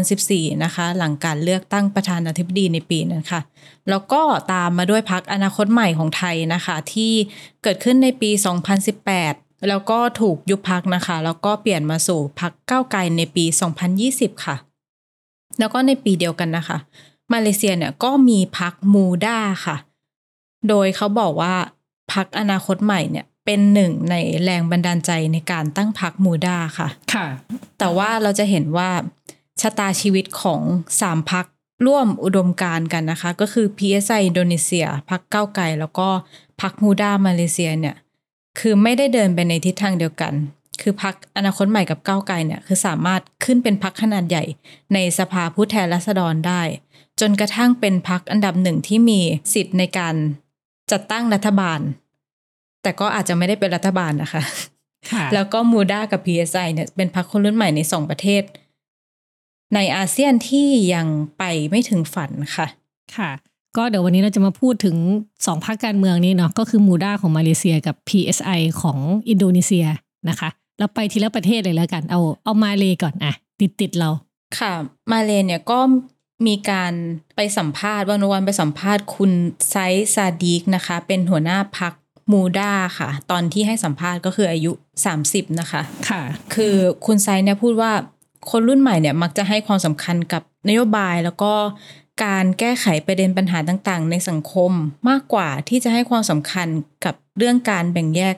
[0.01, 3.41] 2014 นะคะ หลังการเลือกตั้งประธานาธิบดีในปีนั้นค่ะ
[3.89, 4.21] แล้วก็
[4.53, 7.13] ตามมาด้วยพรรคอนาคตใหม่ของไทยนะคะ ที่
[7.63, 8.29] เกิดขึ้นในปี
[8.97, 13.45] 2018 แล้วก็ถูกยุบพรรคนะคะ แล้วก็เปลี่ยนมาสู่พรรคก้าวไกลในปี
[13.95, 14.55] 2020 ค่ะ
[15.59, 16.77] แล้วก็ในปีเดียวกันนะคะ
[17.33, 19.77] มาเลเซียเนี่ยก็มีพรรคมูด้าค่ะ
[20.69, 21.55] โดยเขาบอกว่า
[22.13, 27.27] พรรคอนาคตใหม่เนี่ย เป็นหนึ่งในแรงบันดาลใจในการตั้งพรรคมูด้าค่ะ ค่ะ
[27.79, 28.89] แต่ว่าเราจะเห็นว่า
[29.61, 30.61] ชะตาชีวิตของ
[31.01, 31.45] สามพัก
[31.85, 36.07] ร่วมอุดมการณ์กันนะคะ ก็คือ PSI อินโดนีเซียพักเก้าวไกลแล้วก็
[36.61, 37.95] พักมูดามาเลเซียเนี่ย
[38.59, 40.33] คือไม่ได้เดินไปในทิศทางเดียวกัน
[40.81, 44.43] คือพักอนาคตใหม่กับก้าวไกลเนี่ย คือสามารถขึ้นเป็นพักขนาดใหญ่
[44.93, 46.61] ในสภาผู้แทนราษฎรได้
[47.19, 49.19] จนกระทั่งเป็นพักอันดับหนึ่งที่มี
[49.53, 50.15] สิทธิ์ในการ
[50.91, 51.79] จัดตั้งรัฐบาล
[52.85, 54.43] แต่ก็อาจจะไม่ได้เป็นรัฐบาลนะคะ
[55.11, 58.43] ค่ะแล้วก็มูด้ากับ PSI เนี่ยเป็นพรรคคนรุ่นใหม่ในสองประเทศ
[59.75, 62.67] ในอาเซียนที่ยังไปไม่ถึงฝันค่ะ
[63.15, 63.31] ค่ะ
[63.77, 64.95] ก็เดี๋ยววันนี้เราจะมาพูดถึง
[65.45, 69.85] สองพรรคการเมืองนี้เนาะก็คือมูด้าของมาเลเซียกับ PSI ของอินโดนีเซีย
[70.29, 74.09] นะคะเราไปทีละประเทศเลยแล้วกัน เอาเอามาเลก่อนอะติดติดๆเรา
[74.59, 74.73] ค่ะ
[75.11, 75.79] มาเลเนี่ยก็
[76.47, 76.93] มีการ
[77.35, 79.31] ไปสัมภาษณ์วันวันไปสัมภาษณ์คุณ
[79.69, 79.75] ไซ
[80.15, 81.93] ซาดีกนะคะ เป็นหัวหน้าพัก
[82.31, 84.71] มูด้าค่ะ ตอนที่ให้สัมภาษณ์ก็คืออายุ
[85.15, 86.21] 30 นะคะ ค่ะ
[86.55, 87.91] คือคุณไซเนี่ยพูดว่า
[88.51, 91.53] คนรุ่นใหม่เนี่ยมักจะให้ความสำคัญกับนโยบายแล้วก็
[92.23, 94.71] การแก้ไขประเด็นปัญหาต่างๆ ในสังคม
[95.09, 96.67] มากกว่าที่จะให้ความสำคัญ
[97.05, 98.35] กับเรื่องการแบ่งแยก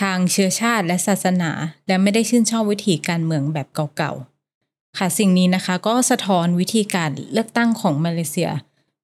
[0.00, 1.50] ทางเชื้อชาติและศาสนา
[1.86, 8.50] และไม่ได้ชื่นชอบวิธีการเมืองแบบเก่าๆ ค่ะสิ่งนี้นะคะก็สะท้อนวิธีการเลือกตั้งของมาเลเซีย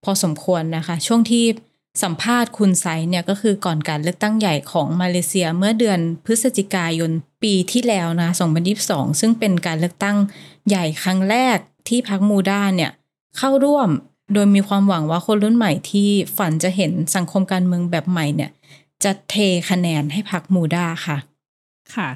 [0.04, 1.44] พอสมควรนะคะ ช่วงที่
[2.02, 7.10] สัมภาษณ์คุณไซเนี่ยก็คือก่อนการเลือกตั้งใหญ่ของมาเลเซียเมื่อเดือนพฤศจิกายน
[7.42, 8.28] ปีที่แล้วนะ
[8.74, 10.16] 2022 ซึ่งเป็นการเลือกตั้ง
[10.68, 12.90] ใหญ่ครั้งแรกที่พรรคมูด้าเนี่ย
[13.38, 13.88] เข้าร่วม
[14.32, 18.50] โดยมีความหวังว่าคนรุ่นใหม่ที่ฝันจะเห็นสังคมการเมืองแบบใหม่เนี่ย
[19.04, 19.34] จะเท
[19.70, 21.16] คะแนนให้พรรคมูด้าค่ะ
[21.94, 22.08] ค่ะ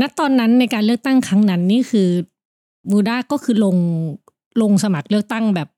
[0.00, 2.08] ณตอนนั้นในการเลือกตั้งครั้งนั้นนี่คือ
[2.90, 3.76] มูด้าก็คือลง
[4.62, 5.68] ลงสมัครเลือกตั้งแบบ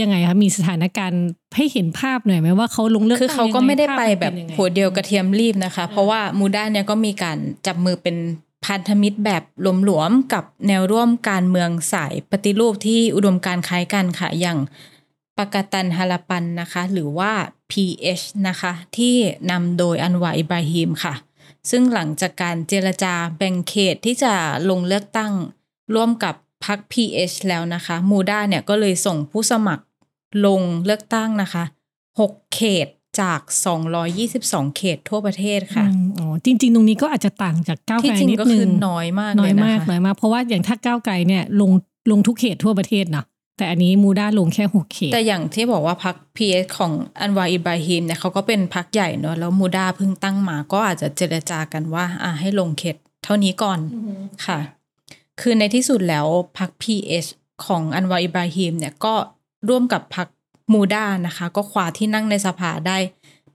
[0.00, 1.24] ยังไงคะมีสถานการณ์
[1.56, 8.16] ให้เห็นภาพหน่อยไหมว่าเขาลงเลือกคือตั้งเขาก็ยังงไม่ได้ภาพไปมันแบบนยังไงหัวเดียวกระเทียมรีบนะคะ เพราะว่ามูด้าเนี่ยก็มีการจับมือเป็น
[8.64, 9.42] พันธมิตรแบบ
[9.84, 14.58] หลวมๆกับแนวร่วมการเมืองสายปฏิรูปที่อุดมการณ์คล้ายกันค่ะอย่าง
[15.38, 17.32] ปากาตันฮาลาปันนะคะ หรือว่า
[17.70, 19.14] PH นะคะ ที่
[19.50, 21.14] นำโดยอันวาอิบราฮิมค่ะ
[21.70, 24.32] ซึ่งหลังจากการเจรจาแบ่งเขตที่จะ
[24.70, 25.32] ลงเลือกตั้ง
[25.94, 29.84] ร่วมกับ พรรค PH แล้วนะคะมูด้าเนี่ยก็เลยส่งผู้สมัคร
[30.46, 31.64] ลงเลือกตั้งนะคะ
[32.10, 32.88] 6 เขต
[33.20, 33.40] จาก
[34.08, 41.70] 222 เขตทั่วประเทศค่ะอืมอ๋อ จริง ๆ ตรงนี้ก็อาจจะต่างจากก้าวที่ไกลจริงนิดก็นึคืองน้อยมากน้เลอยยนะมากคะน้อยมาก เพราะว่าอย่างถ้าก้าวไกลเนี่ยลง
[42.10, 43.26] ลงทุกเขตทั่วประเทศเนาะ
[43.58, 53.78] แต่อันนี้มูด้าลงแค่หกเขต แต่อย่างที่บอกว่าพรรค PS ของอันวาอิบราฮิมเนี่ยเขาก็เป็นพรรคใหญ่เนอะแล้วมูดาเพิ่งตั้งมาก็อาจจะเจรจากันว่า อะให้ลงเขตเท่านี้ก่อน
[54.46, 54.58] ค่ะ
[55.40, 56.26] คือในที่สุดแล้ว
[56.58, 57.26] พรรค PS
[57.66, 59.14] ของอันวาอิบราฮิมเนี่ยก็
[59.68, 60.28] ร่วมกับพรรค
[60.72, 62.98] มูดานะคะ ก็คว้าที่นั่งในสภาได้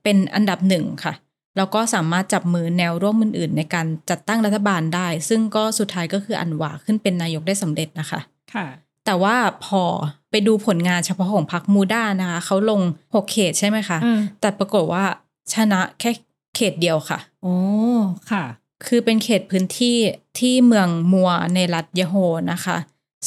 [0.04, 1.14] เป็นอันดับหนึ่งค่ะ
[1.58, 8.20] แล้วก็สามารถจับมือแนวร่วมอื่นๆ ในการจัดตั้งรัฐบาลได้ ซึ่งก็สุดท้ายก็คืออันวาขึ้นเป็นนายกได้สำเร็จนะคะ
[8.54, 8.68] ค่ะ
[9.06, 9.36] แต่ว่า
[9.66, 9.84] พอ
[10.32, 12.82] ไปดูผลงานเฉพาะของพรรคมูด้านะคะเขาลง
[13.14, 15.04] 6เขตใช่ไหมคะอืมแต่ปรากฏว่า
[15.54, 16.12] ชนะแค่
[16.56, 17.56] เขตเดียวค่ะ โอ้
[18.32, 18.44] ค่ะ
[18.86, 19.98] คือเป็นเขตพื้นที่
[20.40, 22.16] ที่เมืองมัวในรัฐยะโฮ
[22.52, 22.78] นะคะ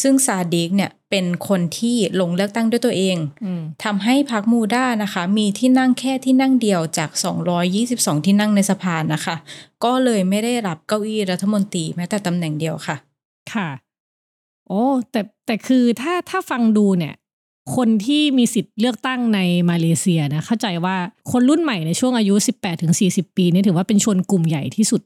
[0.03, 7.11] ซึ่งซาดิกเนี่ยเป็นคนที่ลงเลือกตั้งด้วยตัวเองอืมทำให้พรรคมูด้านะคะ มีที่นั่งแค่ที่นั่งเดียวจาก
[7.69, 9.37] 222 ที่นั่งในสภานะคะ
[9.85, 12.97] ก็เลยไม่ได้รับเก้าอี้รัฐมนตรีแม้แต่ตำแหน่งเดียวค่ะ
[13.53, 13.69] ค่ะ
[14.69, 17.15] โอ้แต่แต่คือถ้าถ้าฟังดูเนี่ย
[17.77, 20.97] คนที่มีสิทธิ์เลือกตั้งในมาเลเซียนะเข้าใจว่า
[21.31, 25.01] คนรุ่นใหม่ในช่วงอายุ 18ถึง40 ปีนี่ถือว่าเป็นชนกลุ่มใหญ่ที่สุด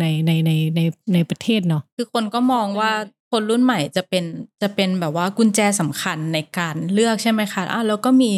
[0.00, 0.80] ในในในใน
[1.14, 2.92] ในประเทศเนาะคือคนก็มองว่า
[3.30, 4.24] คนรุ่นใหม่จะเป็น
[4.62, 8.32] จะเป็นแบบว่ากุญแจสำคัญในการเลือกใช่ไหมคะอะแล้วก็มี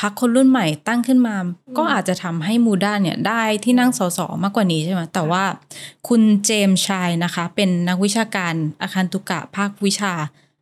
[0.00, 1.36] พักคนรุ่นใหม่ตั้งขึ้นมา
[1.78, 5.44] ก็อาจจะทำให้มูด้าเนี่ยได้ที่นั่งสสมากกว่านี้ใช่ไหมแต่ว่า
[6.08, 10.12] คุณเจมส์ชายนะคะ เป็นนักวิชาการอาคารตุกะภาควิชา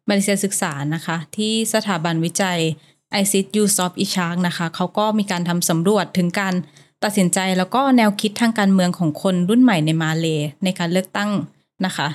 [0.09, 2.59] มาเลเซียศึกษานะคะ ที่สถาบันวิจัย
[3.23, 6.55] i c i t u s o f i c h a r k นะคะเขาก็มีการทำสำรวจถึงการ
[7.05, 10.27] ตัดสินใจแล้วก็แนวคิดทางการเมืองของคนรุ่นใหม่ในมาเล
[10.65, 11.31] ในการเลือกตั้ง
[11.87, 12.09] นะคะ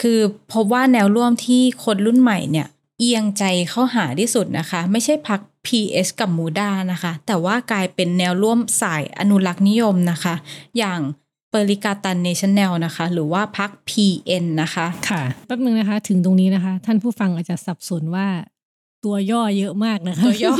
[0.00, 0.18] คือ
[0.52, 2.66] พบว่าแนวร่วมที่คนรุ่นใหม่เนี่ย
[2.98, 10.34] เอียงใจเข้าหาที่สุดนะคะ ไม่ใช่พัก PS กับมูดานะคะ แต่ว่ากลายเป็นแนวร่วมสายอนุรักษ์นิยมนะคะ
[10.78, 11.00] อย่าง
[11.50, 18.26] เปริกาตันเนชั่นแนลนะคะ หรือว่าพัก PN นะคะ ค่ะ แป๊บนึงนะคะ ถึงตรงนี้นะคะ ท่านผู้ฟังอาจจะสับสนว่า
[19.04, 20.54] ตัวย่อเยอะมากนะคะตัวย่อ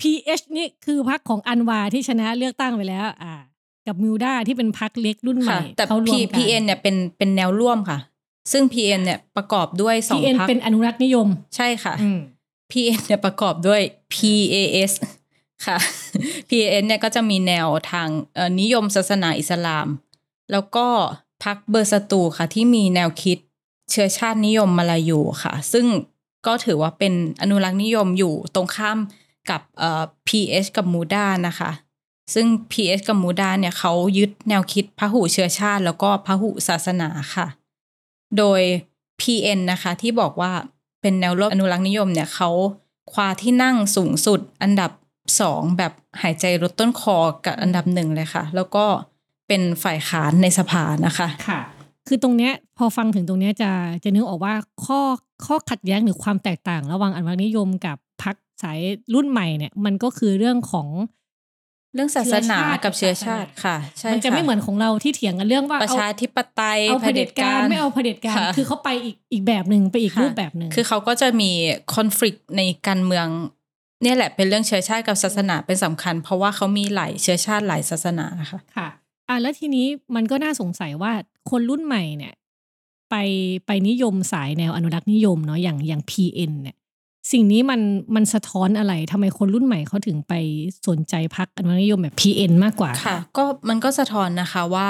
[0.00, 3.34] PH นี่คือพักของอันวาที่ชนะเลือกตั้งไปแล้ว อ่า
[3.86, 7.98] กับมิวด้าที่เป็นพักเล็กรุ่นใหม่ค่ะแต่เขารว P มกัน PN เนี่ยเป็นเป็นแนวร่วมค่ะ
[8.52, 12.20] ซึ่ง PN เนี่ยประกอบด้วยสอง PN พักเป็นอนุรักษ์นิยม ใช่ค่ะอืม
[12.72, 13.80] PN เนี่ยประกอบด้วย
[14.14, 14.92] PAS
[15.66, 15.78] ค่ะ
[16.48, 19.88] PAS เนี่ยก็จะมีแนวทางเอ่อนิยมศาสนาอิสลาม
[20.52, 20.86] แล้วก็
[21.44, 23.38] พักเบอร์สตูค่ะที่มีแนวคิด
[23.90, 25.86] เชื้อชาตินิยมมาลายูค่ะ ซึ่ง
[26.48, 28.98] ก็ถือว่าเป็นอนุรักษ์นิยมอยู่ตรงข้าม
[29.50, 31.70] กับเอ่อ PH กับมูดานะคะ
[32.34, 37.46] ซึ่ง PS กับมูดาเนี่ยเขายึดแนวคิดพหุเชื้อชาติ แล้วก็พหุศาสนาค่ะ
[38.38, 38.60] โดย
[39.20, 40.52] PN นะคะที่บอกว่า
[41.00, 42.50] เป็นแนวร่วมอนุรักษ์นิยมเนี่ยเขา
[43.12, 44.90] คว้าที่นั่งสูงสุดอันดับ
[45.40, 48.84] สองแบบหายใจลดต้นคอกับอันดับหนึ่งเลยค่ะ แล้วก็
[49.48, 51.60] เป็นฝ่ายค้านในสภานะคะค่ะ
[52.06, 53.70] คือตรงเนี้ยพอฟังถึงตรงเนี้ยจะ
[54.04, 54.54] จะนึกออกว่า
[54.86, 55.00] ข้อ
[55.44, 58.80] ข้อขัดแย้งหรือความแตกต่าง ระหว่างอนุรักษ์นิยมกับพักสาย
[59.14, 60.88] รุ่นใหม่เนี่ย มันก็คือเรื่องของ
[61.94, 71.50] เรื่องศาสนากับเชื้อชาติค่ะใช่มันจะไม่ค่เหมือนของเราที่เถียงกันเรื่องว่าประชาธิปไตยเอาเผด็จการไม่เอาเผด็จการค่ะคือเขาไปอีกอีกแบบหนึ่งไปอีกค่ะรูปแบบหนึ่งคือเขาก็จะมี
[71.94, 73.26] คอน FLICT ในการเมือง
[74.02, 78.88] เนี่ยแหละเป็นเรื่องเชื้อชาติกับศาสนาเป็นสำคัญ เพราะว่าเขามีหลายเชื้อชาติหลายศาสนานะคะค่ะ
[79.28, 81.12] อะแล้วทีนี้มันก็น่าสงสัยว่า
[81.50, 82.34] คนรุ่นใหม่เนี่ย
[83.10, 83.14] ไป
[83.66, 86.76] ไปนิยมสายแนวอนุรักษ์นิยมเนาะอย่างอย่าง PN เนี่ย
[87.32, 87.80] สิ่งนี้มัน
[88.14, 90.34] มันสะท้อนอะไรทำไมคนรุ่นใหม่เขาถึงไป
[90.88, 94.88] สนใจพักอนุรักษ์นิยมแบบ PN มากกว่าค่ะ ก็มันก็สะท้อนนะคะว่า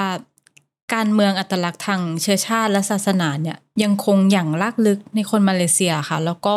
[0.94, 6.56] การเมืองอัตลักษณ์ทางเชื้อชาติและศาสนาเนี่ยยังคงอย่างลากลึกในคนมาเลเซียค่ะ แล้วก็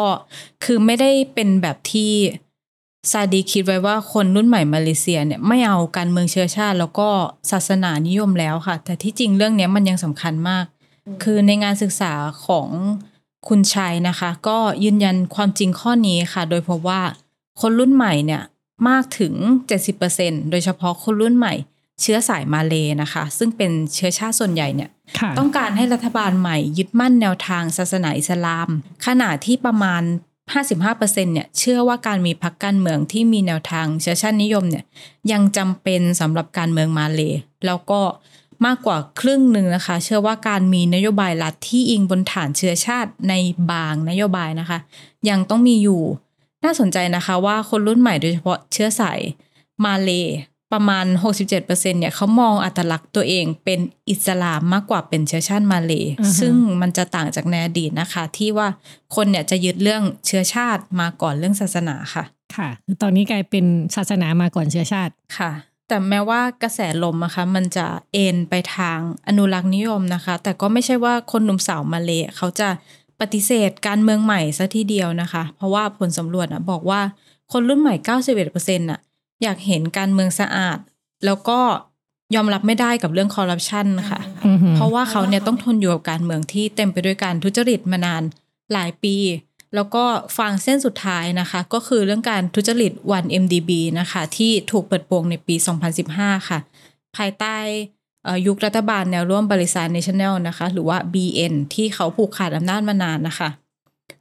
[0.64, 2.12] คือไม่ได้เป็นแบบที่
[3.12, 7.08] ซาดีคิดไว้ว่าคนรุ่นใหม่มาเลเซียเนี่ยไม่เอาการเมืองเชื้อชาติ แล้วก็
[7.52, 10.66] ศาสนานิยมแล้วค่ะ แต่ที่จริงเรื่องเนี้ยมันยังสำคัญมาก
[11.24, 12.12] คือในงานศึกษา
[12.46, 12.70] ของ
[13.48, 17.02] คุณชัยนะคะ ก็ยืนยันความจริงข้อนี้ค่ะ โดยพบว่า
[17.62, 18.42] คนรุ่นใหม่เนี่ย
[18.90, 19.34] มากถึง
[19.94, 21.54] 70%โดยเฉพาะคนรุ่นใหม่
[22.02, 28.70] เชื้อสายมาเลนะคะ ซึ่งเป็นเชื้อชาติส่วนใหญ่เนี่ยค่ะต้องการให้รัฐบาลใหม่ยึดมั่นแนวทางศาสนาอิสลาม
[29.06, 30.04] ขณะที่ประมาณ
[30.64, 34.86] 55%เนี่ยเชื่อว่าการมีพรรคการเมืองที่มีแนวทางเชื้อชาตินิยมเนี่ย
[35.32, 37.22] ยังจำเป็นสำหรับการเมืองมาเล
[37.66, 38.00] แล้วก็
[38.66, 43.34] มากกว่าครึ่งหนึ่งนะคะ เชื่อว่าการมีนโยบายรัฐที่อิงบนฐานเชื้อชาติใน
[43.72, 44.80] บางนโยบายนะคะ
[45.30, 46.02] ยังต้องมีอยู่
[46.64, 49.20] น่าสนใจนะคะว่าคนรุ่นใหม่โดยเฉพาะเชื้อสาย
[49.86, 50.12] มาเล
[50.74, 51.06] ประมาณ
[51.46, 58.68] 67%เนี่ยเขามองอัตลักษณ์ตัวเองเป็นอิสลามมากกว่าเป็นเชื้อชาติมาเลอือฮึซึ่งมันจะต่างจากในอดีตนะคะ ที่ว่า
[59.16, 62.24] คนเนี่ยจะยึดเรื่องเชื้อชาติมาก่อนเรื่องศาสนาค่ะ
[62.56, 65.52] ค่ะคือตอนนี้กลายเป็นศาสนามาก่อนเชื้อชาติค่ะ
[65.92, 72.70] แต่แม้ว่ากระแสลมนะคะมันจะเอ็นไปทางอนุรักษ์นิยมนะคะ แต่ก็ไม่ใช่ว่าคนหนุ่มสาวมาเลเขาจะ
[73.20, 77.02] ปฏิเสธการเมืองใหม่ซะทีเดียวนะคะ เพราะว่าผลสำรวจนะบอกว่า
[77.52, 77.96] คนรุ่นใหม่
[78.38, 79.00] 91%น่ะ
[79.44, 80.78] อยากเห็นการเมืองสะอาด
[81.26, 81.60] แล้วก็
[82.36, 88.24] ยอมรับไม่ได้กับเรื่องคอร์รัปชันค่ะอือหือเพราะว่าเขาเนี่ยต้องทนอยู่กับการเมืองที่เต็มไปด้วยการทุจริตมานาน
[88.74, 89.16] หลายปี
[89.76, 90.04] แล้วก็
[90.38, 95.56] ฟังเส้นสุดท้ายนะคะ ก็คือเรื่องการทุจริต 1MDB นะคะ ที่ถูกเปิดโปงในปี
[96.02, 96.60] 2015 ค่ะ
[97.16, 97.56] ภายใต้
[98.48, 103.50] ยุครัฐบาลแนวร่วมบริษัท National นะคะ หรือว่า BN ที่เขาผูกขาดอำนาจมานานนะคะ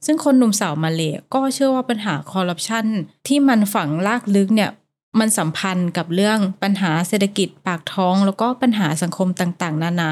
[0.05, 1.01] ซึ่งคนหนุ่มสาวมาเล
[1.33, 2.85] ก็เชื่อว่าปัญหาคอร์รัปชัน
[3.27, 4.71] ที่มันฝังลากลึกเนี่ย
[5.19, 10.09] มันสัมพันธ์กับเรื่องปัญหาเศรษฐกิจปากท้อง แล้วก็ปัญหาสังคมต่างๆ นานา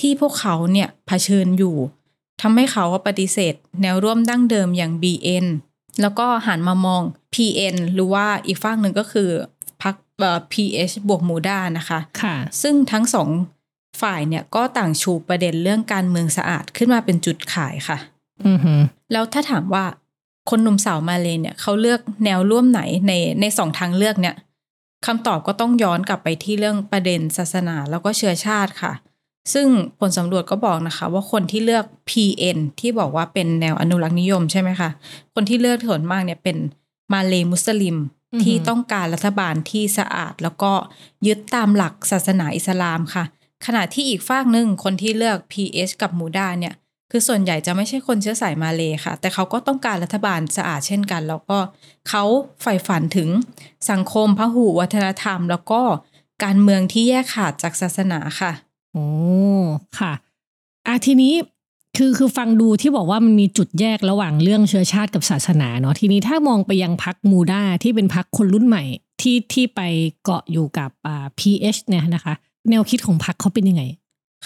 [0.00, 1.76] ที่พวกเขาเนี่ยเผชิญอยู่
[2.40, 5.46] ทำให้เขาปฏิเสธ แนวร่วมดั้งเดิมอย่าง BN
[6.00, 7.02] แล้วก็หันมามอง
[7.34, 9.28] PN หรือว่าอีกฝั่งหนึ่งก็คือ
[9.82, 13.28] พรรคเอ่อ PH บวกมูด้านะคะค่ะ ซึ่งทั้งสอง
[14.00, 17.98] ฝ่ายเนี่ยก็ต่างชูประเด็นเรื่องการเมืองสะอาดขึ้นมาเป็นจุดขายค่ะ
[18.46, 18.80] อือหือ
[19.12, 19.84] แล้วถ้าถามว่า
[20.50, 24.36] คนหนุ่มสาวมาเลเนี่ยเขาเลือกแนวร่วมไหนในในสองทางเลือกเนี่ย
[25.06, 28.92] คำตอบก็ต้องย้อนกลับไปที่เรื่องประเด็นศาสนาแล้วก็เชื้อชาติค่ะ
[29.52, 29.66] ซึ่ง
[29.98, 34.90] ผลสำรวจก็บอกนะคะ ว่าคนที่เลือก PN ที่บอกว่าเป็นแนวอนุรักษ์นิยมใช่ไหมคะ
[35.34, 36.56] คนที่เลือกส่วนมากเนี่ยเป็น
[37.12, 37.96] มาเลมุสลิม
[38.34, 40.72] อือฮึที่ต้องการรัฐบาลที่สะอาด แล้วก็
[41.26, 43.24] ยึดตามหลักศาสนาอิสลามค่ะ
[43.66, 46.74] ขณะที่อีกฝากหนึ่งคนที่เลือก PH กับมูดาเนี่ย
[47.10, 51.58] คือส่วนใหญ่จะไม่ใช่คนเชื้อสายมาเลค่ะ แต่เขาก็ต้องการรัฐบาลสะอาดเช่นกัน แล้วก็
[52.08, 52.24] เขา
[52.62, 53.28] ใฝ่ฝันถึง
[53.90, 55.80] สังคมพหุวัฒนธรรม แล้วก็
[56.44, 58.52] การเมืองที่แยกขาดจากศาสนาค่ะ
[58.96, 59.10] โอ้
[59.98, 60.12] ค่ะ
[60.86, 61.34] อะทีนี้
[61.96, 68.84] คือคือฟังดูที่บอกว่ามันมีจุดแยกระหว่างเรื่องเชื้อชาติกับศาสนาเนาะทีนี้ถ้ามองไปยังพักมูดาที่เป็นพักคนรุ่นใหม่
[69.20, 69.80] ที่ที่ไป
[70.24, 72.34] เกาะอยู่กับอ่า PH เนี่ยนะคะ
[72.70, 73.82] แนวคิดของพักเขาเป็นยังไง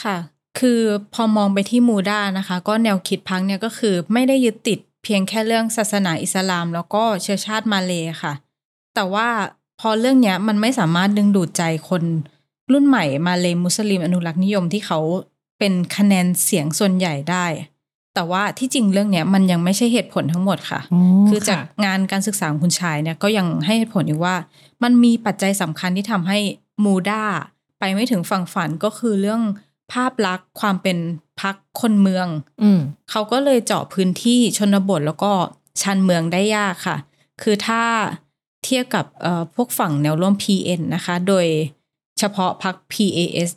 [0.03, 0.17] ค่ะ
[0.59, 0.81] คือ
[1.15, 8.33] พอมองไปที่มูดานะคะ ก็แนวคิดพังเนี่ยก็คือไม่ได้ยึดติดเพียงแค่เรื่องศาสนาอิสลาม แล้วก็เชื้อชาติมาเลค่ะ
[8.95, 9.29] แต่ว่า
[9.81, 12.03] พอเรื่องเนี้ยมันไม่สามารถดึงดูดใจคน
[12.73, 14.99] รุ่นใหม่มาเลมุสลิมอนุรักษ์นิยมที่เขา
[15.59, 17.47] เป็นคะแนนเสียงส่วนใหญ่ได้
[18.15, 24.35] แต่ว่าที่จริงเรื่องเนี้ยมันยังไม่ใช่เหตุผลทั้งหมดค่ะอ๋อคือจากค่ะงานการศึกษาของคุณชายเนี่ยก็ยังให้เหตุผลอีกว่า
[24.83, 26.39] มันมีปัจจัยสำคัญที่ทำให้
[26.85, 27.23] มูด้า
[27.79, 29.43] ไปไม่ถึงฝั่งฝันก็คือเรื่อง
[29.93, 30.99] ภาพลักษณ์ความเป็น
[31.41, 32.27] พักคนเมือง
[32.63, 32.81] อืม
[33.11, 35.33] เขาก็เลยเจาะพื้นที่ชนบทแล้วก็
[35.83, 36.97] ชันเมืองได้ยากค่ะ
[37.43, 37.83] คือถ้า
[38.65, 41.47] เทียบกับเอ่อพวกฝั่งแนวร่วม PN นะคะ โดย
[42.21, 43.51] เฉพาะพัก PAS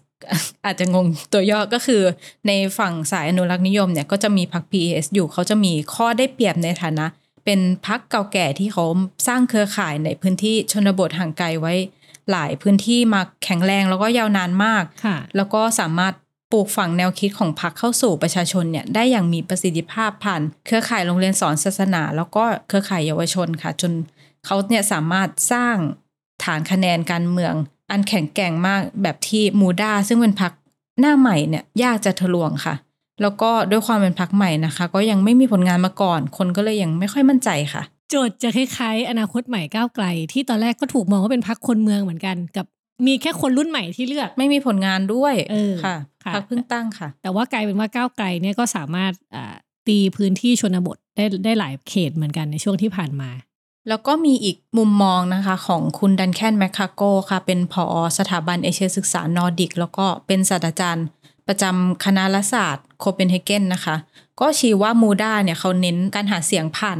[0.65, 2.01] อาจจะงงตัวย่อก็คือ
[2.47, 7.05] ในฝั่งสายอนุรักษ์นิยมเนี่ยก็จะมีพัก PAS อยู่เขาจะมีข้อได้เปรียบในฐานะ
[7.45, 8.85] เป็นพักเก่าแก่ที่เขา
[9.27, 11.73] สร้างเครือข่ายในพื้นที่ชนบทห่างไกลไว้
[12.31, 16.13] หลายพื้นที่มาแข็งแรงแล้วก็ยาวนานมากค่ะแล้วก็สามารถ
[16.51, 23.91] ปลูกฝังแนวคิดของพรรคเข้าสู่ประชาชนเนี่ยได้อย่างมีประสิทธิภาพผ่าน เครือข่ายโรงเรียนสอนศาสนา แล้วก็เครือข่ายเยาวชนค่ะ จน
[24.45, 25.75] เขาเนี่ยสามารถสร้าง
[26.43, 27.53] ฐานคะแนนการเมือง
[27.93, 30.51] อันแข็งแกร่งมากแบบที่มูดาซึ่งเป็นพรรค
[30.99, 32.75] หน้าใหม่เนี่ยยากจะทะลวงค่ะ
[33.21, 42.65] แล้วก็ด้วยความเป็นพรรคใหม่นะคะ ก็ยังไม่มีผลงานมาก่อน คนก็เลยยังไม่ค่อยมั่นใจค่ะ โจทย์จะคล้ายๆ อนาคตใหม่ก้าวไกล ที่ตอนแรกก็ถูกมองว่าเป็นพักคนเมืองเหมือนกันกับ
[43.07, 49.55] มีแค่คนรุ่นใหม่ที่เลือก ไม่มีผลงานด้วยเออค่ะค่ะพรรคเพิ่งตั้งค่ะ แต่ว่ากลายเป็นว่าก้าวไกลเนี่ยก็สามารถอ่า
[49.87, 53.29] ตีพื้นที่ชนบทได้ได้หลายเขตเหมือนกันในช่วงที่ผ่านมา
[53.87, 61.05] แล้วก็มีอีกมุมมองนะคะของคุณดันแคนแมคคาร์โกค่ะ เป็นผอสถาบันเอเชียศึกษานอร์ดิก แล้วก็เป็นศาสตราจารย์
[61.47, 63.95] ประจำคณะรัฐศาสตร์โคเปนเฮเกนนะคะ
[64.39, 66.99] ก็ชี้ว่ามูด้าเนี่ยเขาเน้นการหาเสียงผ่าน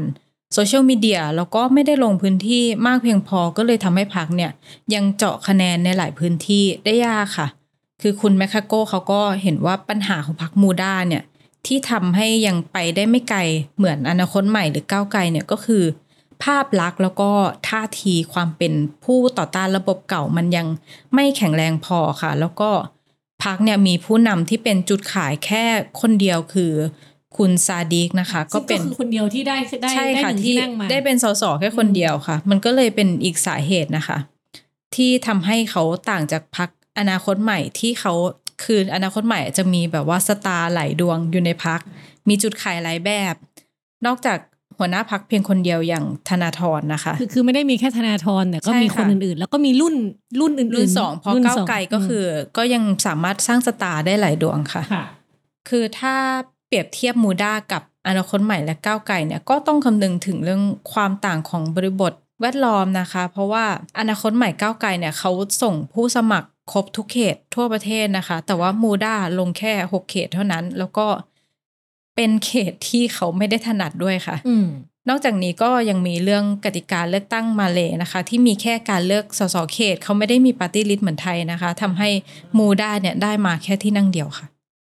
[0.54, 4.52] social media แล้วก็ไม่ได้ลงพื้นที่มากเพียงพอก็เลยทำให้พรรคเนี่ย
[4.94, 7.48] ยังเจาะคะแนนในหลายพื้นที่ได้ยากค่ะ
[8.02, 11.24] คือคุณแมคคาร์โกเขาก็เห็นว่าปัญหาของพรรคมูด้าเนี่ย
[11.68, 13.40] ที่ทำให้ยังไปได้ไม่ไกล
[13.78, 15.84] เหมือนอนาคตใหม่หรือก้าวไกลเนี่ยก็คือ
[16.44, 17.30] ภาพลักษณ์แล้วก็
[17.70, 18.74] ท่าทีความเป็น
[19.06, 20.68] ผู้ต่อต้านระบบเก่ามันยัง
[21.14, 22.70] ไม่แข็งแรงพอค่ะ แล้วก็
[23.44, 25.66] พักเนี่ยมีผู้นำที่เป็นจุดขายแค่
[26.02, 26.74] คนเดียวคือ
[27.38, 34.18] คุณซาดิกนะคะ ก็เป็นซึ่งคือคนเดียวที่ได้ได้ใช่ได้ค่ะหนึ่งที่ที่นั่งมาได้เป็นสสแค่คนเดียวค่ะ มันก็เลยเป็นอีกสาเหตุนะคะ
[34.96, 36.70] ที่ทำให้เขาต่างจากพัก
[37.00, 38.14] อนาคตใหม่ที่เขา
[38.64, 41.80] คืออนาคตใหม่จะมีแบบว่าสตาร์หลายดวงอยู่ในพัก
[42.30, 43.36] มีจุดขายหลายแบบ
[44.06, 44.38] นอกจาก
[44.78, 49.96] หัวหน้าพักเพียงคนเดียวอย่างธนาธรนะคะ คือคือไม่ได้มีแค่ธนาธรแต่ก็ใช่มีคนค่ะอื่นๆ แล้วก็มีรุ่น
[50.40, 55.06] รุ่นอื่นๆรุ่นสองพอรุ่นก้าวสงไกลก็คืออก็ยังสามารถสร้างสตาร์ได้หลายดวงค่ะค่ะ
[55.70, 56.16] คือถ้า
[56.68, 63.66] เปรียบเทียบมูด้ากับอนาคตใหม่และก้าวไกลเนี่ยก็ต้องคำนึงถึงเรื่องความต่างของบริบทแวดล้อมนะคะ เพราะว่า
[64.00, 65.32] อนาคตใหม่ก้าวไกลเนี่ยเขา
[65.64, 71.06] ส่งผู้สมัครครบทุกเขตทั่วประเทศนะคะ แต่ว่ามูด้าลงแค่หกเขตเท่านั้น แล้วก็
[72.16, 74.68] เป็นเขตที่เขาไม่ได้ถนัดด้วยค่ะอืม
[75.10, 82.10] นอกจากนี้ก็ยังมีเรื่องกติกาเลือกตั้งมาเลยนะคะ ที่มีแค่การเลือกสสเขต เขาไม่ได้มีปาร์ตี้ลิสต์เหมือนไทยนะคะทำให้
[82.58, 84.48] มูด้าเนี่ยได้มาแค่ที่นั่งเดียวค่ะ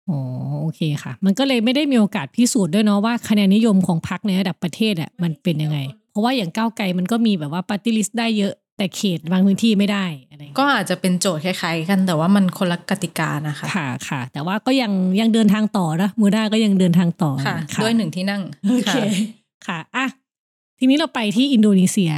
[0.09, 0.19] อ๋อ
[0.61, 5.77] โอเคค่ะ มันก็เลยไม่ได้มีโอกาสพิสูจน์ด้วยเนาะว่าคะแนนนิยมของพรรคในระดับประเทศอะมันเป็นยังไง
[6.11, 19.03] เพราะว่าอย่างก้าวไกลมันก็มีแบบว่าปฏิริษได้เยอะ แต่เขตบางพื้นที่ไม่ได้อะไรอย่างเงี้ยก็อาจจะเป็นโจทย์คล้ายๆกัน แต่ว่ามันคนละกติกานะคะค่ะค่ะ แต่ว่าก็ยังยังเดินทางต่อนะมูด้าก็ยังเดินทางต่อค่ะค่ะด้วยหนึ่งที่นั่งโอเคค่ะ
[19.67, 20.05] ค่ะอะ
[20.79, 22.11] ทีนี้เราไปที่อินโดนีเซีย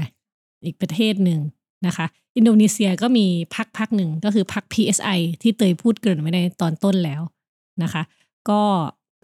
[0.65, 1.39] อีกประเทศหนึ่ง
[1.88, 2.06] นะคะ
[2.38, 7.22] อินโดนีเซียก็มีพักพักหนึ่งก็คือพัก PSI ที่เตยพูดเกริ่นไว้ในตอนต้นแล้ว
[7.84, 8.04] นะคะ
[8.50, 8.62] ก็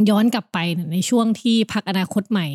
[0.09, 0.57] ย้อนกลับไป
[0.93, 2.47] ในช่วงที่พักอนาคตใหม่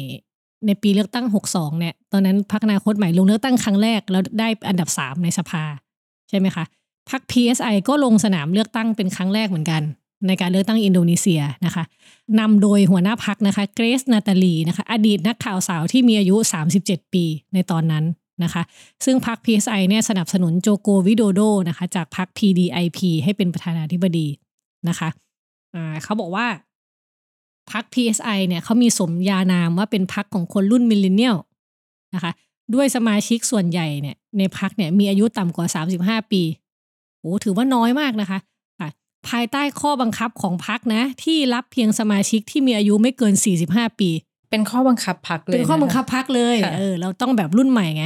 [0.66, 5.64] ในปีเลือกตั้ง 62 เนี่ย ตอนนั้นพักอนาคตใหม่ลงเลือกตั้งครั้งแรก แล้วได้อันดับ 3 ในสภา
[6.28, 6.64] ใช่ไหมคะ
[7.10, 9.82] พัก PSI ก็ลงสนามเลือกตั้งเป็นครั้งแรกเหมือนกัน
[10.26, 11.84] ในการเลือกตั้งอินโดนีเซียนะคะ
[12.40, 16.36] นำโดยหัวหน้าพักนะคะเกรซนาตาลีนะคะอดีตนักข่าวสาวที่มีอายุ
[16.74, 18.04] 37 ปีในตอนนั้น
[18.42, 18.62] นะคะ
[19.04, 24.26] ซึ่งพัก PSI เนี่ยสนับสนุนโจโกวิโดโดนะคะจากพัก PDIP ให้เป็นประธานาธิบดี
[24.88, 25.08] นะคะ
[26.02, 26.46] เขาบอกว่า
[27.72, 31.36] พัก PSI เนี่ยเขามีสมญานามว่าเป็นพักของคนรุ่นมิลเลนเนียล
[32.14, 32.32] นะคะ
[32.74, 35.66] ด้วยสมาชิกส่วนใหญ่เนี่ยในพักเนี่ยมีอายุต่ำกว่า
[36.00, 36.42] 35 ปี
[37.20, 38.38] โอ้ถือว่าน้อยมากนะคะ
[38.80, 38.88] อะ
[39.28, 43.34] ภายใต้ข้อบังคับของพักนะที่รับเพียงสมาชิกที่มีอายุไม่เกิน
[43.66, 44.10] 45 ปี
[44.50, 48.04] เป็นข้อบังคับพักเลยเป็นข้อบังคับะะพักเลยค่ะเออเราต้องแบบรุ่นใหม่ไง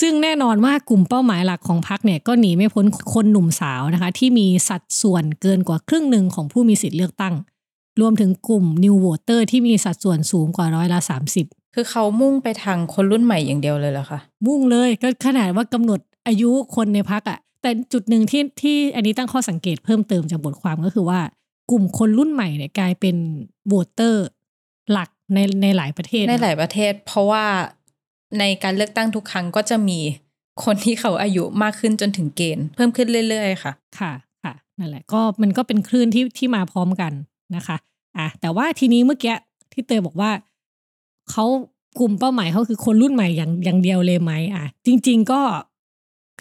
[0.00, 2.84] ซึ่งแน่นอนว่ากลุ่มเป้าหมายหลักของพักเนี่ยก็หนีไม่พ้น
[3.14, 7.34] คนหนุ่มสาวนะคะ ที่มีสัดส่วนเกินกว่าครึ่งหนึ่งของผู้มีสิทธิ์เลือกตั้ง
[8.00, 10.98] รวมถึงกลุ่ม New Voter ที่มีสัดส่วนสูงกว่าร้อยละ
[11.38, 21.20] 30 คือเขามุ่งไปทางคนรุ่นใหม่อย่างเดียวเลยเหรอคะ มุ่งเลยก็ขนาดว่ากำหนดอายุคนในพักอะ่ะแต่จุดหนึ่งที่ที่อันนี้ตั้งข้อสังเกตเพิ่มเติมจากบทความก็คือว่า
[21.70, 23.16] กลุ่มคนรุ่นใหม่เนี่ยกลายเป็น
[23.66, 24.26] โหวตเตอร์
[24.92, 27.44] หลักในในหลายประเทศ ในหลายประเทศ เพราะว่า
[28.38, 29.98] ในการเลือกตั้งทุกครั้งก็จะมี
[30.64, 34.12] คนที่เขาอายุมากขึ้นจนถึงเกณฑ์ เพิ่มขึ้นเรื่อยๆ ค่ะ ค่ะ
[34.44, 37.12] ค่ะ นั่นแหละ ก็มันก็เป็นคลื่นที่ที่มาพร้อมกัน
[37.56, 37.76] นะคะ
[38.16, 39.34] อะแต่ว่าทีนี้เมื่อกี้
[39.72, 40.30] ที่เตยบอกว่า
[41.30, 41.44] เขา
[41.98, 45.40] กลุ่มเป้าหมายเขาคือคนรุ่นใหม่อย่างอย่างเดียวเลยไหมอะจริง ๆ ก็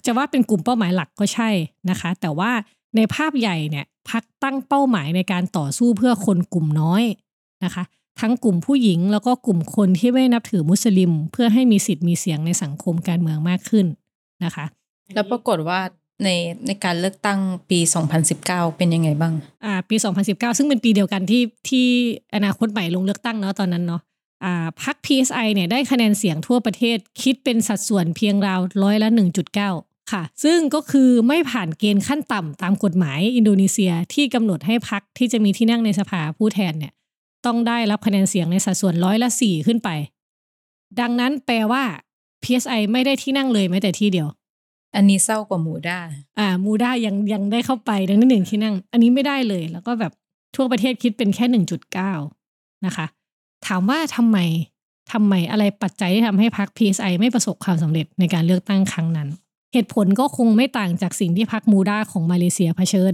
[0.06, 1.50] จะว่าเป็นกลุ่มเป้าหมายหลักก็ใช่
[1.90, 2.52] นะคะ แต่ว่า
[2.96, 7.04] ในภาพใหญ่เนี่ยพักตั้งเป้าหมายในการต่อสู้เพื่อคนกลุ่มน้อย
[7.64, 7.84] นะคะ
[8.22, 13.86] ทั้งกลุ่มผู้หญิงแล้วก็กลุ่มคนที่ไม่นับถือมุสลิม เพื่อให้มีสิทธิ์มีเสียงในสังคมการเมืองมากขึ้น
[14.44, 14.66] นะคะ
[15.14, 15.80] แล้วปรากฏว่า
[16.24, 16.30] ใน
[16.68, 17.80] ในการเลือกตั้งปี
[18.28, 19.34] 2019 เป็นยังไงบ้าง
[19.66, 19.96] อ่า ปี
[20.28, 21.88] 2019 ซึ่งเป็นปีเดียวกันที่ที่
[22.36, 24.02] อนาคตใหม่ลงเลือกตั้งเนาะตอนนั้นเนาะ
[24.44, 29.10] อ่าพัก PSI เนี่ยได้คะแนนเสียงทั่วประเทศคิดเป็นสัดส่วนเพียงราวร้อยละ
[29.60, 36.94] 1.9 ค่ะ ซึ่งก็คือไม่ผ่านเกณฑ์ขั้นต่ำตามกฎหมายอินโดนีเซียที่กำหนดให้พักที่จะมีที่นั่งในสภาผู้แทนเนี่ย
[37.46, 39.90] ต้องได้รับคะแนนเสียงในสัดส่วนร้อยละสี่ขึ้นไป
[41.00, 41.84] ดังนั้นแปลว่า
[42.44, 44.28] PSI ไม่ได้ที่นั่งเลยแม้แต่ที่เดียว
[44.96, 45.98] อันนี้เศร้ากว่ามูด้า
[46.40, 50.14] อ่า มูด้ายังยังได้เข้าไปดังนั้นหนึ่งที่นั่ง อันนี้ไม่ได้เลย แล้วก็แบบ
[50.56, 52.14] ทั่วประเทศคิดเป็นแค่หนึ่งจุดเก้า
[52.86, 53.06] นะคะ
[53.68, 54.38] ถามว่าทำไม
[55.12, 59.30] ทำไมอะไรปัจจัยที่ทำให้พรรค PSI ไม่ประสบความสำเร็จในการเลือกตั้งครั้งนั้น
[59.74, 63.14] เหตุผลก็คงไม่ต่างจากสิ่งที่พรรคมูด้าของมาเลเซียเผชิญ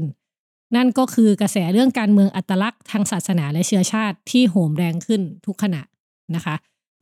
[0.76, 5.82] นั่นก็คือกระแสเรื่องการเมืองอัตลักษณ์ทางศาสนาและเชื้อชาติที่โหมแรงขึ้นทุกขณะ
[6.36, 6.56] นะคะ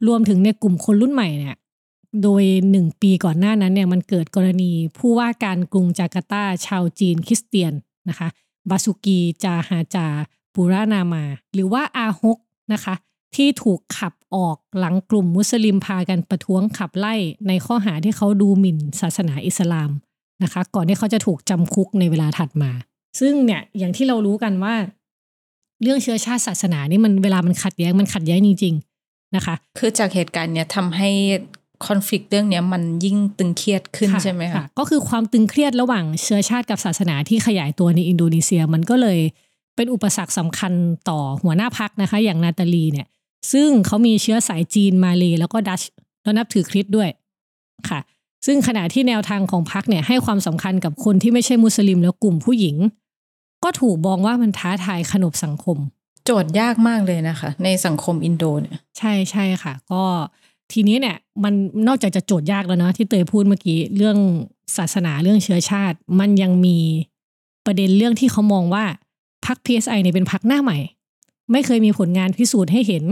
[0.08, 1.58] รวมถึงในกลุ่มคนรุ่นใหม่เนี่ย
[2.24, 7.74] โดยหนึ่งปีก่อนหน้านั้นเนี่ยมันเกิดกรณีผู้ว่าการกรุงจาการ์ตาชาวจีนคริสเตียน
[8.10, 8.28] นะคะ
[8.70, 10.08] บาสุกีจาฮาจา
[10.54, 12.38] ปุรานามา หรือว่าอาฮก
[12.74, 12.96] นะคะ
[13.36, 17.16] ที่ถูกขับออกหลังกลุ่มมุสลิมพากันประท้วงขับไล่
[17.48, 19.90] ในข้อหาที่เขาดูหมิ่นศาสนาอิสลาม
[20.44, 22.72] นะคะก่อนที่เขาจะถูกจำคุกในเวลาถัดมา
[23.20, 24.76] ซึ่งเนี่ยอย่างที่เรารู้กันว่า
[25.82, 31.10] เรื่องเชื้อชาติศาสนานี่มันเวลามันขัดแย้งมันขัดแย้งจริง ๆนะคะ คือจากเหตุการณ์เนี้ยทำให้
[31.88, 39.20] คอนฟ lict เรื่องเนี้ยมันยิ่งตึงเครียดขึ้นใช่ไหมคะก็คือความตึงเครียดระหว่างเชื้อชาติกับศาสนาที่ขยายตัวในอินโดนีเซียมันก็เลย
[39.76, 40.74] เป็นอุปสรรคสำคัญ
[41.10, 43.08] ต่อหัวหน้าพักนะคะ อย่างนาตาลีเนี่ย
[43.52, 45.82] ซึ่งเขามีเชื้อสายจีนมาเลยแล้วก็ดัช
[46.24, 47.10] แล้วนับถือคริสต์ด้วย
[47.90, 48.00] ค่ะ
[48.46, 52.76] ซึ่งขณะที่แนวทางของพักเนี่ยให้ความสำคัญกับคนที่ไม่ใช่มุสลิมแล้วกลุ่มผู้หญิง
[53.64, 55.78] ก็ถูกมองว่ามันท้าทายขนบสังคม
[56.26, 60.04] โจทย์ยากมากเลยนะคะ ในสังคมอินโดเนี่ยใช่ใช่ค่ะ ก็
[60.74, 61.54] ทีนี้เนี่ยมัน
[61.88, 64.18] นอกจากจะโจทย์ยากแล้วเนาะที่เตยพูดเมื่อกี้เรื่อง
[64.78, 66.78] ศาสนาเรื่องเชื้อชาติ มันยังมี
[67.66, 68.86] ประเด็นเรื่องที่เขามองว่า
[69.46, 70.78] พรรค PSI เนี่ยเป็นพรรคหน้าใหม่
[71.52, 73.06] ไม่เคยมีผลงานพิสูจน์ให้เห็น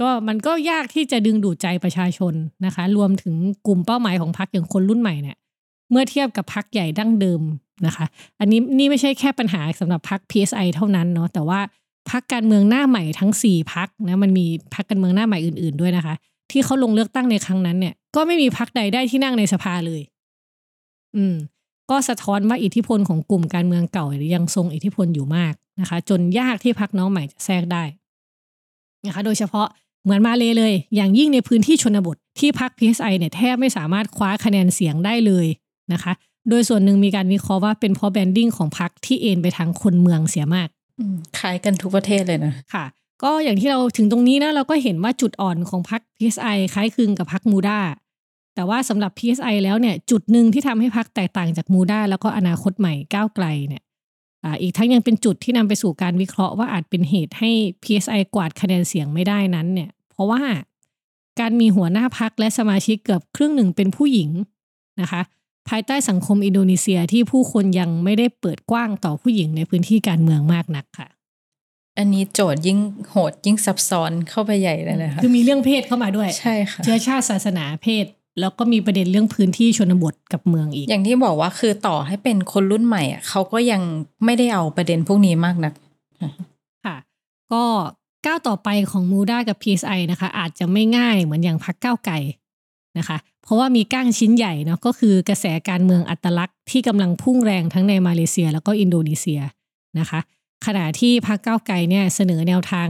[0.00, 2.34] ก็มันก็ยากที่จะดึงดูดใจประชาชน
[2.64, 3.34] นะคะ รวมถึง
[3.66, 5.36] กลุ่มเป้าหมายของพรรคอย่างคนรุ่นใหม่เนี่ย
[5.90, 7.42] เมื่อเทียบกับพรรคใหญ่ดั้งเดิม
[7.86, 8.06] นะคะ
[8.40, 11.60] อันนี้นี่ไม่ใช่แค่ปัญหาสำหรับพรรค PSI เท่านั้นเนาะแต่ว่า
[12.10, 16.14] พรรคการเมืองหน้าใหม่ทั้งสี่พรรคนะมันมีพรรคการเมืองหน้าใหม่อื่น ๆด้วยนะคะ
[16.50, 20.02] ที่เขาลงเลือกตั้งในครั้งนั้นเนี่ย ก็ไม่มีพรรคใดได้ที่นั่งในสภาเลย
[21.16, 21.36] อืม
[21.90, 27.84] ก็สะท้อนว่าอิทธิพลของกลุ่มการเมืองเก่ายังทรงอิทธิพลอยู่มากนะคะ จนยากที่พรรคน้องใหม่จะแทรกได้
[29.06, 29.66] นะคะ โดยเฉพาะ
[30.04, 35.46] เหมือนมาเลยเลย อย่างยิ่งในพื้นที่ชนบทที่พรรค PSI เนี่ยแทบไม่สามารถคว้าคะแนนเสียงได้เลย
[35.92, 36.12] นะคะ
[36.48, 40.68] โดยส่วนหนึ่งมีการวิเคราะห์ว่าเป็นเพราะแบนดิ้งของพรรคที่เอ็นไปทางคนเมืองเสียมาก
[40.98, 42.84] อืมคล้ายกันทุกประเทศเลยนะ ค่ะ
[43.22, 47.80] ก็อย่างที่เราถึงตรงนี้นะเราก็เห็นว่าจุดอ่อนของพรรค PSI คล้ายคลึงกับพรรคมูดา
[48.54, 53.82] แต่ว่าสำหรับ PSI แล้วเนี่ยจุดหนึ่งที่ทำให้พรรคแตกต่างจากมูดาแล้วก็อนาคตใหม่ก้าวไกลเนี่ย
[54.62, 57.50] อีกทั้งยังเป็นจุดที่นำไปสู่การวิเคราะห์ว่าอาจเป็นเหตุให้
[57.82, 60.42] PSI กวาดคะแนนเสียงไม่ได้นั้นเนี่ย เพราะว่า
[61.40, 64.30] การมีหัวหน้าพักและสมาชิกเกือบครึ่งหนึ่งเป็นผู้หญิง
[65.00, 65.22] นะคะ
[65.68, 71.08] ภายใต้สังคมอินโดนีเซียที่ผู้คนยังไม่ได้เปิดกว้างต่อผู้หญิงในพื้นที่การเมืองมากนักค่ะ
[71.98, 72.78] อันนี้โจทย์ยิ่ง
[73.10, 78.06] โหดยิ่งซับซ้อนเข้าไปใหญ่เลยนะคะคือมีเรื่องเพศเข้ามาด้วยใช่ค่ะเชื้อชาติศาสนาเพศ
[78.40, 83.82] แล้วก็มีประเด็นเรื่องพื้นที่ชนบทกับเมืองอีก อย่างที่บอกว่าคือต่อให้เป็นคนรุ่นใหม่อะเขาก็ยัง
[84.24, 85.72] ไม่ได้เอาประเด็นพวกนี้มากนัก
[86.84, 86.96] ค่ะ
[87.52, 87.62] ก็
[88.26, 92.18] ก้าวต่อไปของมูดากับ PSI นะคะ อาจจะไม่ง่ายเหมือนอย่างพักก้าวไก่
[92.98, 99.40] นะคะ เพราะว่ามีก้างชิ้นใหญ่เนาะก็คือกระแสการเมืองอัตลักษณ์ที่กำลังพุ่งแรงทั้งในมาเลเซีย แล้วก็อินโดนีเซีย
[99.98, 100.20] นะคะ
[100.66, 102.88] ขณะที่พรรคก้าวไกลเนี่ยเสนอแนวทาง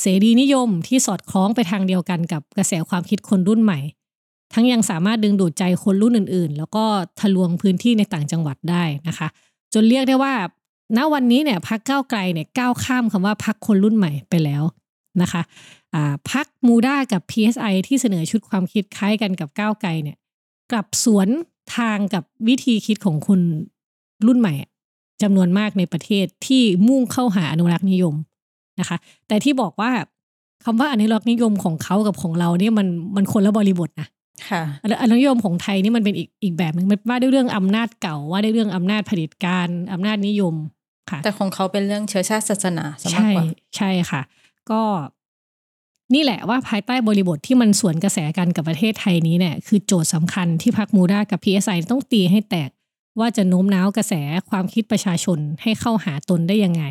[0.00, 3.80] เสรีนิยมที่สอดคล้องไปทางเดียวกันกับกระแสความคิดคนรุ่นใหม่
[4.52, 6.84] ทั้งยังสามารถดึงดูดใจคนรุ่นอื่น ๆ แล้วก็
[7.20, 9.28] ทะลวงพื้นที่ในต่างจังหวัดได้นะคะ
[9.74, 10.34] จนเรียกได้ว่า
[10.96, 14.62] ณวันนี้เนี่ยพักก้าวไกลเนี่ยก้าวข้ามคำว่าพักคคนรุ่นใหม่ไปแล้ว
[15.22, 15.42] นะคะ
[15.94, 20.16] อ่าพักมูด้ากับ PSI ที่เสนอชุดความคิดคล้ายกันกับก้าวไกลเนี่ย
[20.70, 21.28] กลับสวน
[21.76, 23.40] ทางกับวิธีคิดของคน
[24.26, 24.54] รุ่นใหม่
[25.22, 28.14] จำนวนมากในประเทศที่มุ่งเข้าหาอนุรักษ์นิยม
[28.80, 28.96] นะคะ
[29.28, 29.90] แต่ที่บอกว่า
[30.64, 32.86] คำว่าอนุรักษ์นิยมของเขากับของเราเนี่ยมัน
[33.16, 34.08] มันคนละบริบทนะ
[34.48, 40.54] ค่ะอนุอนุรักษ์นิยมของไทยนี่มันเป็นอีกอีกแบบหนึ่งมันว่าด้วยเรื่องอำนาจเก่าว่าด้วยเรื่องอำนาจเผด็จการอำนาจนิยม
[41.10, 43.44] ค่ะ แต่ของเขาเป็นเรื่องเชื้อชาติศาสนาซะมากใช่กว่า
[43.76, 44.22] ใช่ค่ะ
[44.70, 44.82] ก็
[46.14, 52.70] นี่แหละว่าภายใต้บริบทที่มันสวนกระแสกันกับประเทศไทยนี้เนี่ยคือโจทย์สำคัญที่พักมูดากับ PSI ต้องตีให้แตก
[53.18, 54.14] ว่าจะโน้มน้าวกระแส
[54.50, 56.84] ความคิดประชาชนให้เข้าหาตนได้ยังไง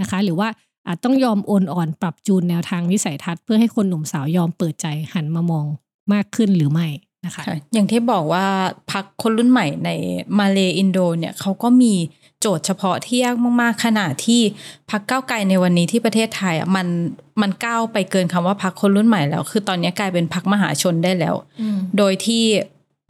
[0.00, 0.48] นะคะ หรือว่า
[0.86, 5.66] อาจต้องยอมโอนอ่อนปรับจูนแนวทางวิสัยทัศน์เพื่อให้คนหนุ่มสาวยอมเปิดใจหันมามอง
[6.12, 6.88] มากขึ้นหรือไม่
[7.24, 8.46] นะคะค่ะอย่างที่บอกว่า
[8.92, 9.90] พักคนรุ่นใหม่ใน
[10.38, 11.94] มาเลอินโดเนี่ยเขาก็มี
[12.40, 14.40] โจทย์เฉพาะที่ยากมากๆขนาดที่
[14.90, 16.86] พักก้าวไกลในวันนี้ที่ประเทศไทยอะมัน
[17.40, 21.34] มันก้าวไปเกินคำว่าพักคนรุ่นใหม่แล้ว คือตอนนี้กลายเป็นพักมหาชนได้แล้ว
[21.98, 22.44] โดยที่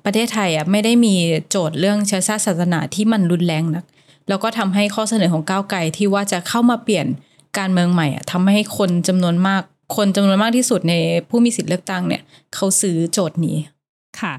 [0.04, 1.14] ประเทศไทยอะไม่ได้มี
[1.50, 3.84] โจทย์เรื่องเชื้อชาติศาสนาที่มันรุนแรงนัก
[4.28, 7.06] แล้วก็ทำให้ข้อเสนอของก้าวไกลที่ว่าจะเข้ามาเปลี่ยน
[7.58, 9.62] การเมืองใหม่อะทำให้คนจำนวนมาก
[9.96, 10.94] คนจำนวนมากที่สุดใน
[11.28, 12.22] ผู้มีสิทธิ์เลือกตั้งเนี่ย
[12.54, 13.56] เขาซื้อโจทย์นี้
[14.20, 14.34] ค่ะ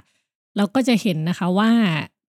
[0.57, 1.71] เราก็จะเห็นนะคะว่า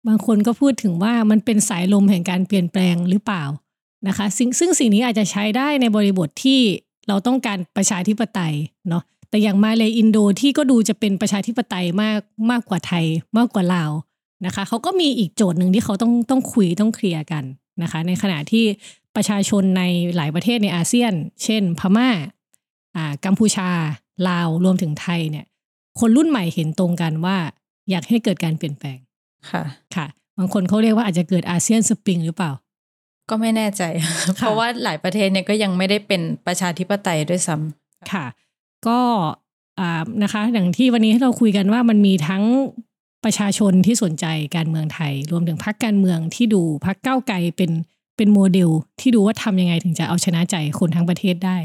[0.07, 3.43] บางคนก็พูดถึงว่ามันเป็นสายลมแห่งการเปลี่ยนแปลงหรือเปล่า
[4.07, 6.59] นะคะซึ่งซึ่งสิ่งนี้อาจจะใช้ได้ในบริบทที่
[7.07, 8.53] เราต้องการประชาธิปไตย
[8.89, 12.19] เนาะ แต่อย่างมาเลยอินโดที่ก็ดูจะเป็นประชาธิปไตยมาก
[12.51, 13.05] มากกว่าไทย
[13.37, 13.91] มากกว่าลาว
[14.45, 17.43] นะคะเขาก็มีอีกโจทย์หนึ่งที่เขาต้องต้องคุยต้องเคลียร์กัน
[17.81, 18.65] นะคะ ในขณะที่
[19.15, 19.83] ประชาชนใน
[20.15, 21.13] หลายประเทศในอาเซียน
[21.43, 22.09] เช่น พม่า
[22.95, 23.69] อ่ากัมพูชา
[24.27, 25.45] ลาวรวมถึงไทยเนี่ย
[25.99, 27.37] คนรุ่นใหม่เห็นตรงกันว่า
[27.89, 28.97] อยากให้เกิดการเปลี่ยนแปลง
[29.51, 29.63] ค่ะ
[29.95, 30.05] ค่ะ
[30.37, 32.51] บางคนเขาเรียกว่าอาจจะเกิดอาเซียนสปริงหรือเปล่า
[33.29, 33.83] ก็ไม่แน่ใจ
[34.37, 38.25] เพราะว่าหลายประเทศเนี่ยก็ยังไม่ได้เป็นประชาธิปไตยด้วยซ้ำค่ะ
[38.87, 38.99] ก็
[39.79, 42.43] อ่านะคะอย่างที่วันนี้ที่เราคุยกันว่ามันมีทั้ง
[43.23, 44.25] ประชาชนที่สนใจ
[44.55, 47.71] การเมืองไทย รวมถึงพรรคการเมืองที่ดูพรรคก้าวไกลเป็น
[48.17, 48.69] เป็นโมเดล
[48.99, 51.57] ที่ดูว่าทำยังไงถึงจะเอาชนะใจคนทั้งประเทศได้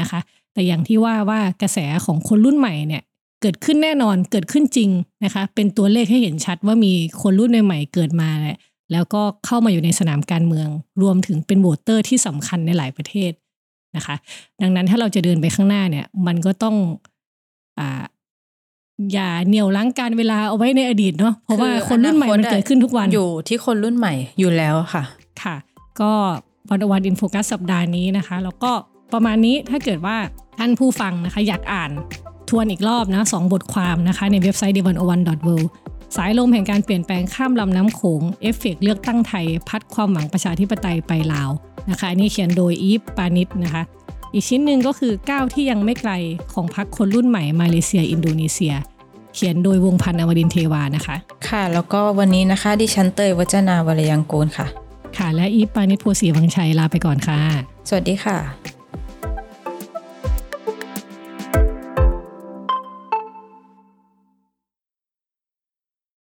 [0.00, 0.20] นะคะ
[0.52, 3.02] แต่อย่างที่ว่าว่ากระแสของคนรุ่นใหม่เนี่ย
[3.42, 4.90] เกิดขึ้นแน่นอนเกิดขึ้นจริง
[5.24, 6.92] นะคะ เป็นตัวเลขให้เห็นชัดว่ามี
[7.22, 8.58] คนรุ่นใหม่ๆเกิดมาแหละ
[8.92, 10.68] แล้วก็เข้ามาอยู่ในสนามการเมือง
[11.02, 13.32] รวมถึงเป็น voter ที่สำคัญในหลายประเทศ
[13.96, 14.16] นะคะ
[14.62, 16.76] ดังนั้นถ้าเราจะเดินไปข้างหน้าเนี่ย มันก็ต้อง
[17.78, 18.04] อ่า
[19.12, 25.02] อย่าเหนี่ยวรั้งกาลเวลาเอาไว้ในอดีตเนาะเพราะว่าคนรุ่นใหม่มันเกิดขึ้นทุกวันอยู่ที่คนรุ่นใหม่อยู่แล้วค่ะ
[25.42, 25.56] ค่ะ
[26.00, 26.12] ก็
[26.68, 28.72] วันโอวัน In Focus สัปดาห์นี้นะคะ แล้วก็
[29.12, 30.16] ประมาณนี้ถ้าเกิดว่า
[30.58, 31.90] ท่านผู้ฟังนะคะ อยากอ่าน
[32.48, 35.66] ทวนอีกรอบนะสองบทความนะคะ ในเว็บไซต์ d 1 0 1 w o r l d
[36.16, 41.50] สายลมแห่งการเปลี่ยนแปลงข้ามลำน้ำโขงเอฟเฟกเลือกตั้งไทย พัดความหวังประชาธิปไตยไปลาว
[41.90, 43.82] นะคะอันนี้เขียนโดยอีฟปาณิสนะคะ
[44.32, 46.12] อีกชิ้นหนึ่งก็คือก้าวที่ยังไม่ไกล
[46.52, 48.74] ของพรรคคนรุ่นใหม่มาเลเซีย อินโดนีเซีย
[49.34, 51.16] เขียนโดยวงศ์พันธ์อมรินทร์เทวานะคะ
[51.48, 54.66] ค่ะ แล้วก็วันนี้นะคะดิฉันเตยวัจนาวรยังกูลค่ะ
[55.16, 57.38] ค่ะ และอีฟปานิชโพสีวังชัยลาไปก่อนค่ะ
[57.88, 58.79] สวัสดีค่ะ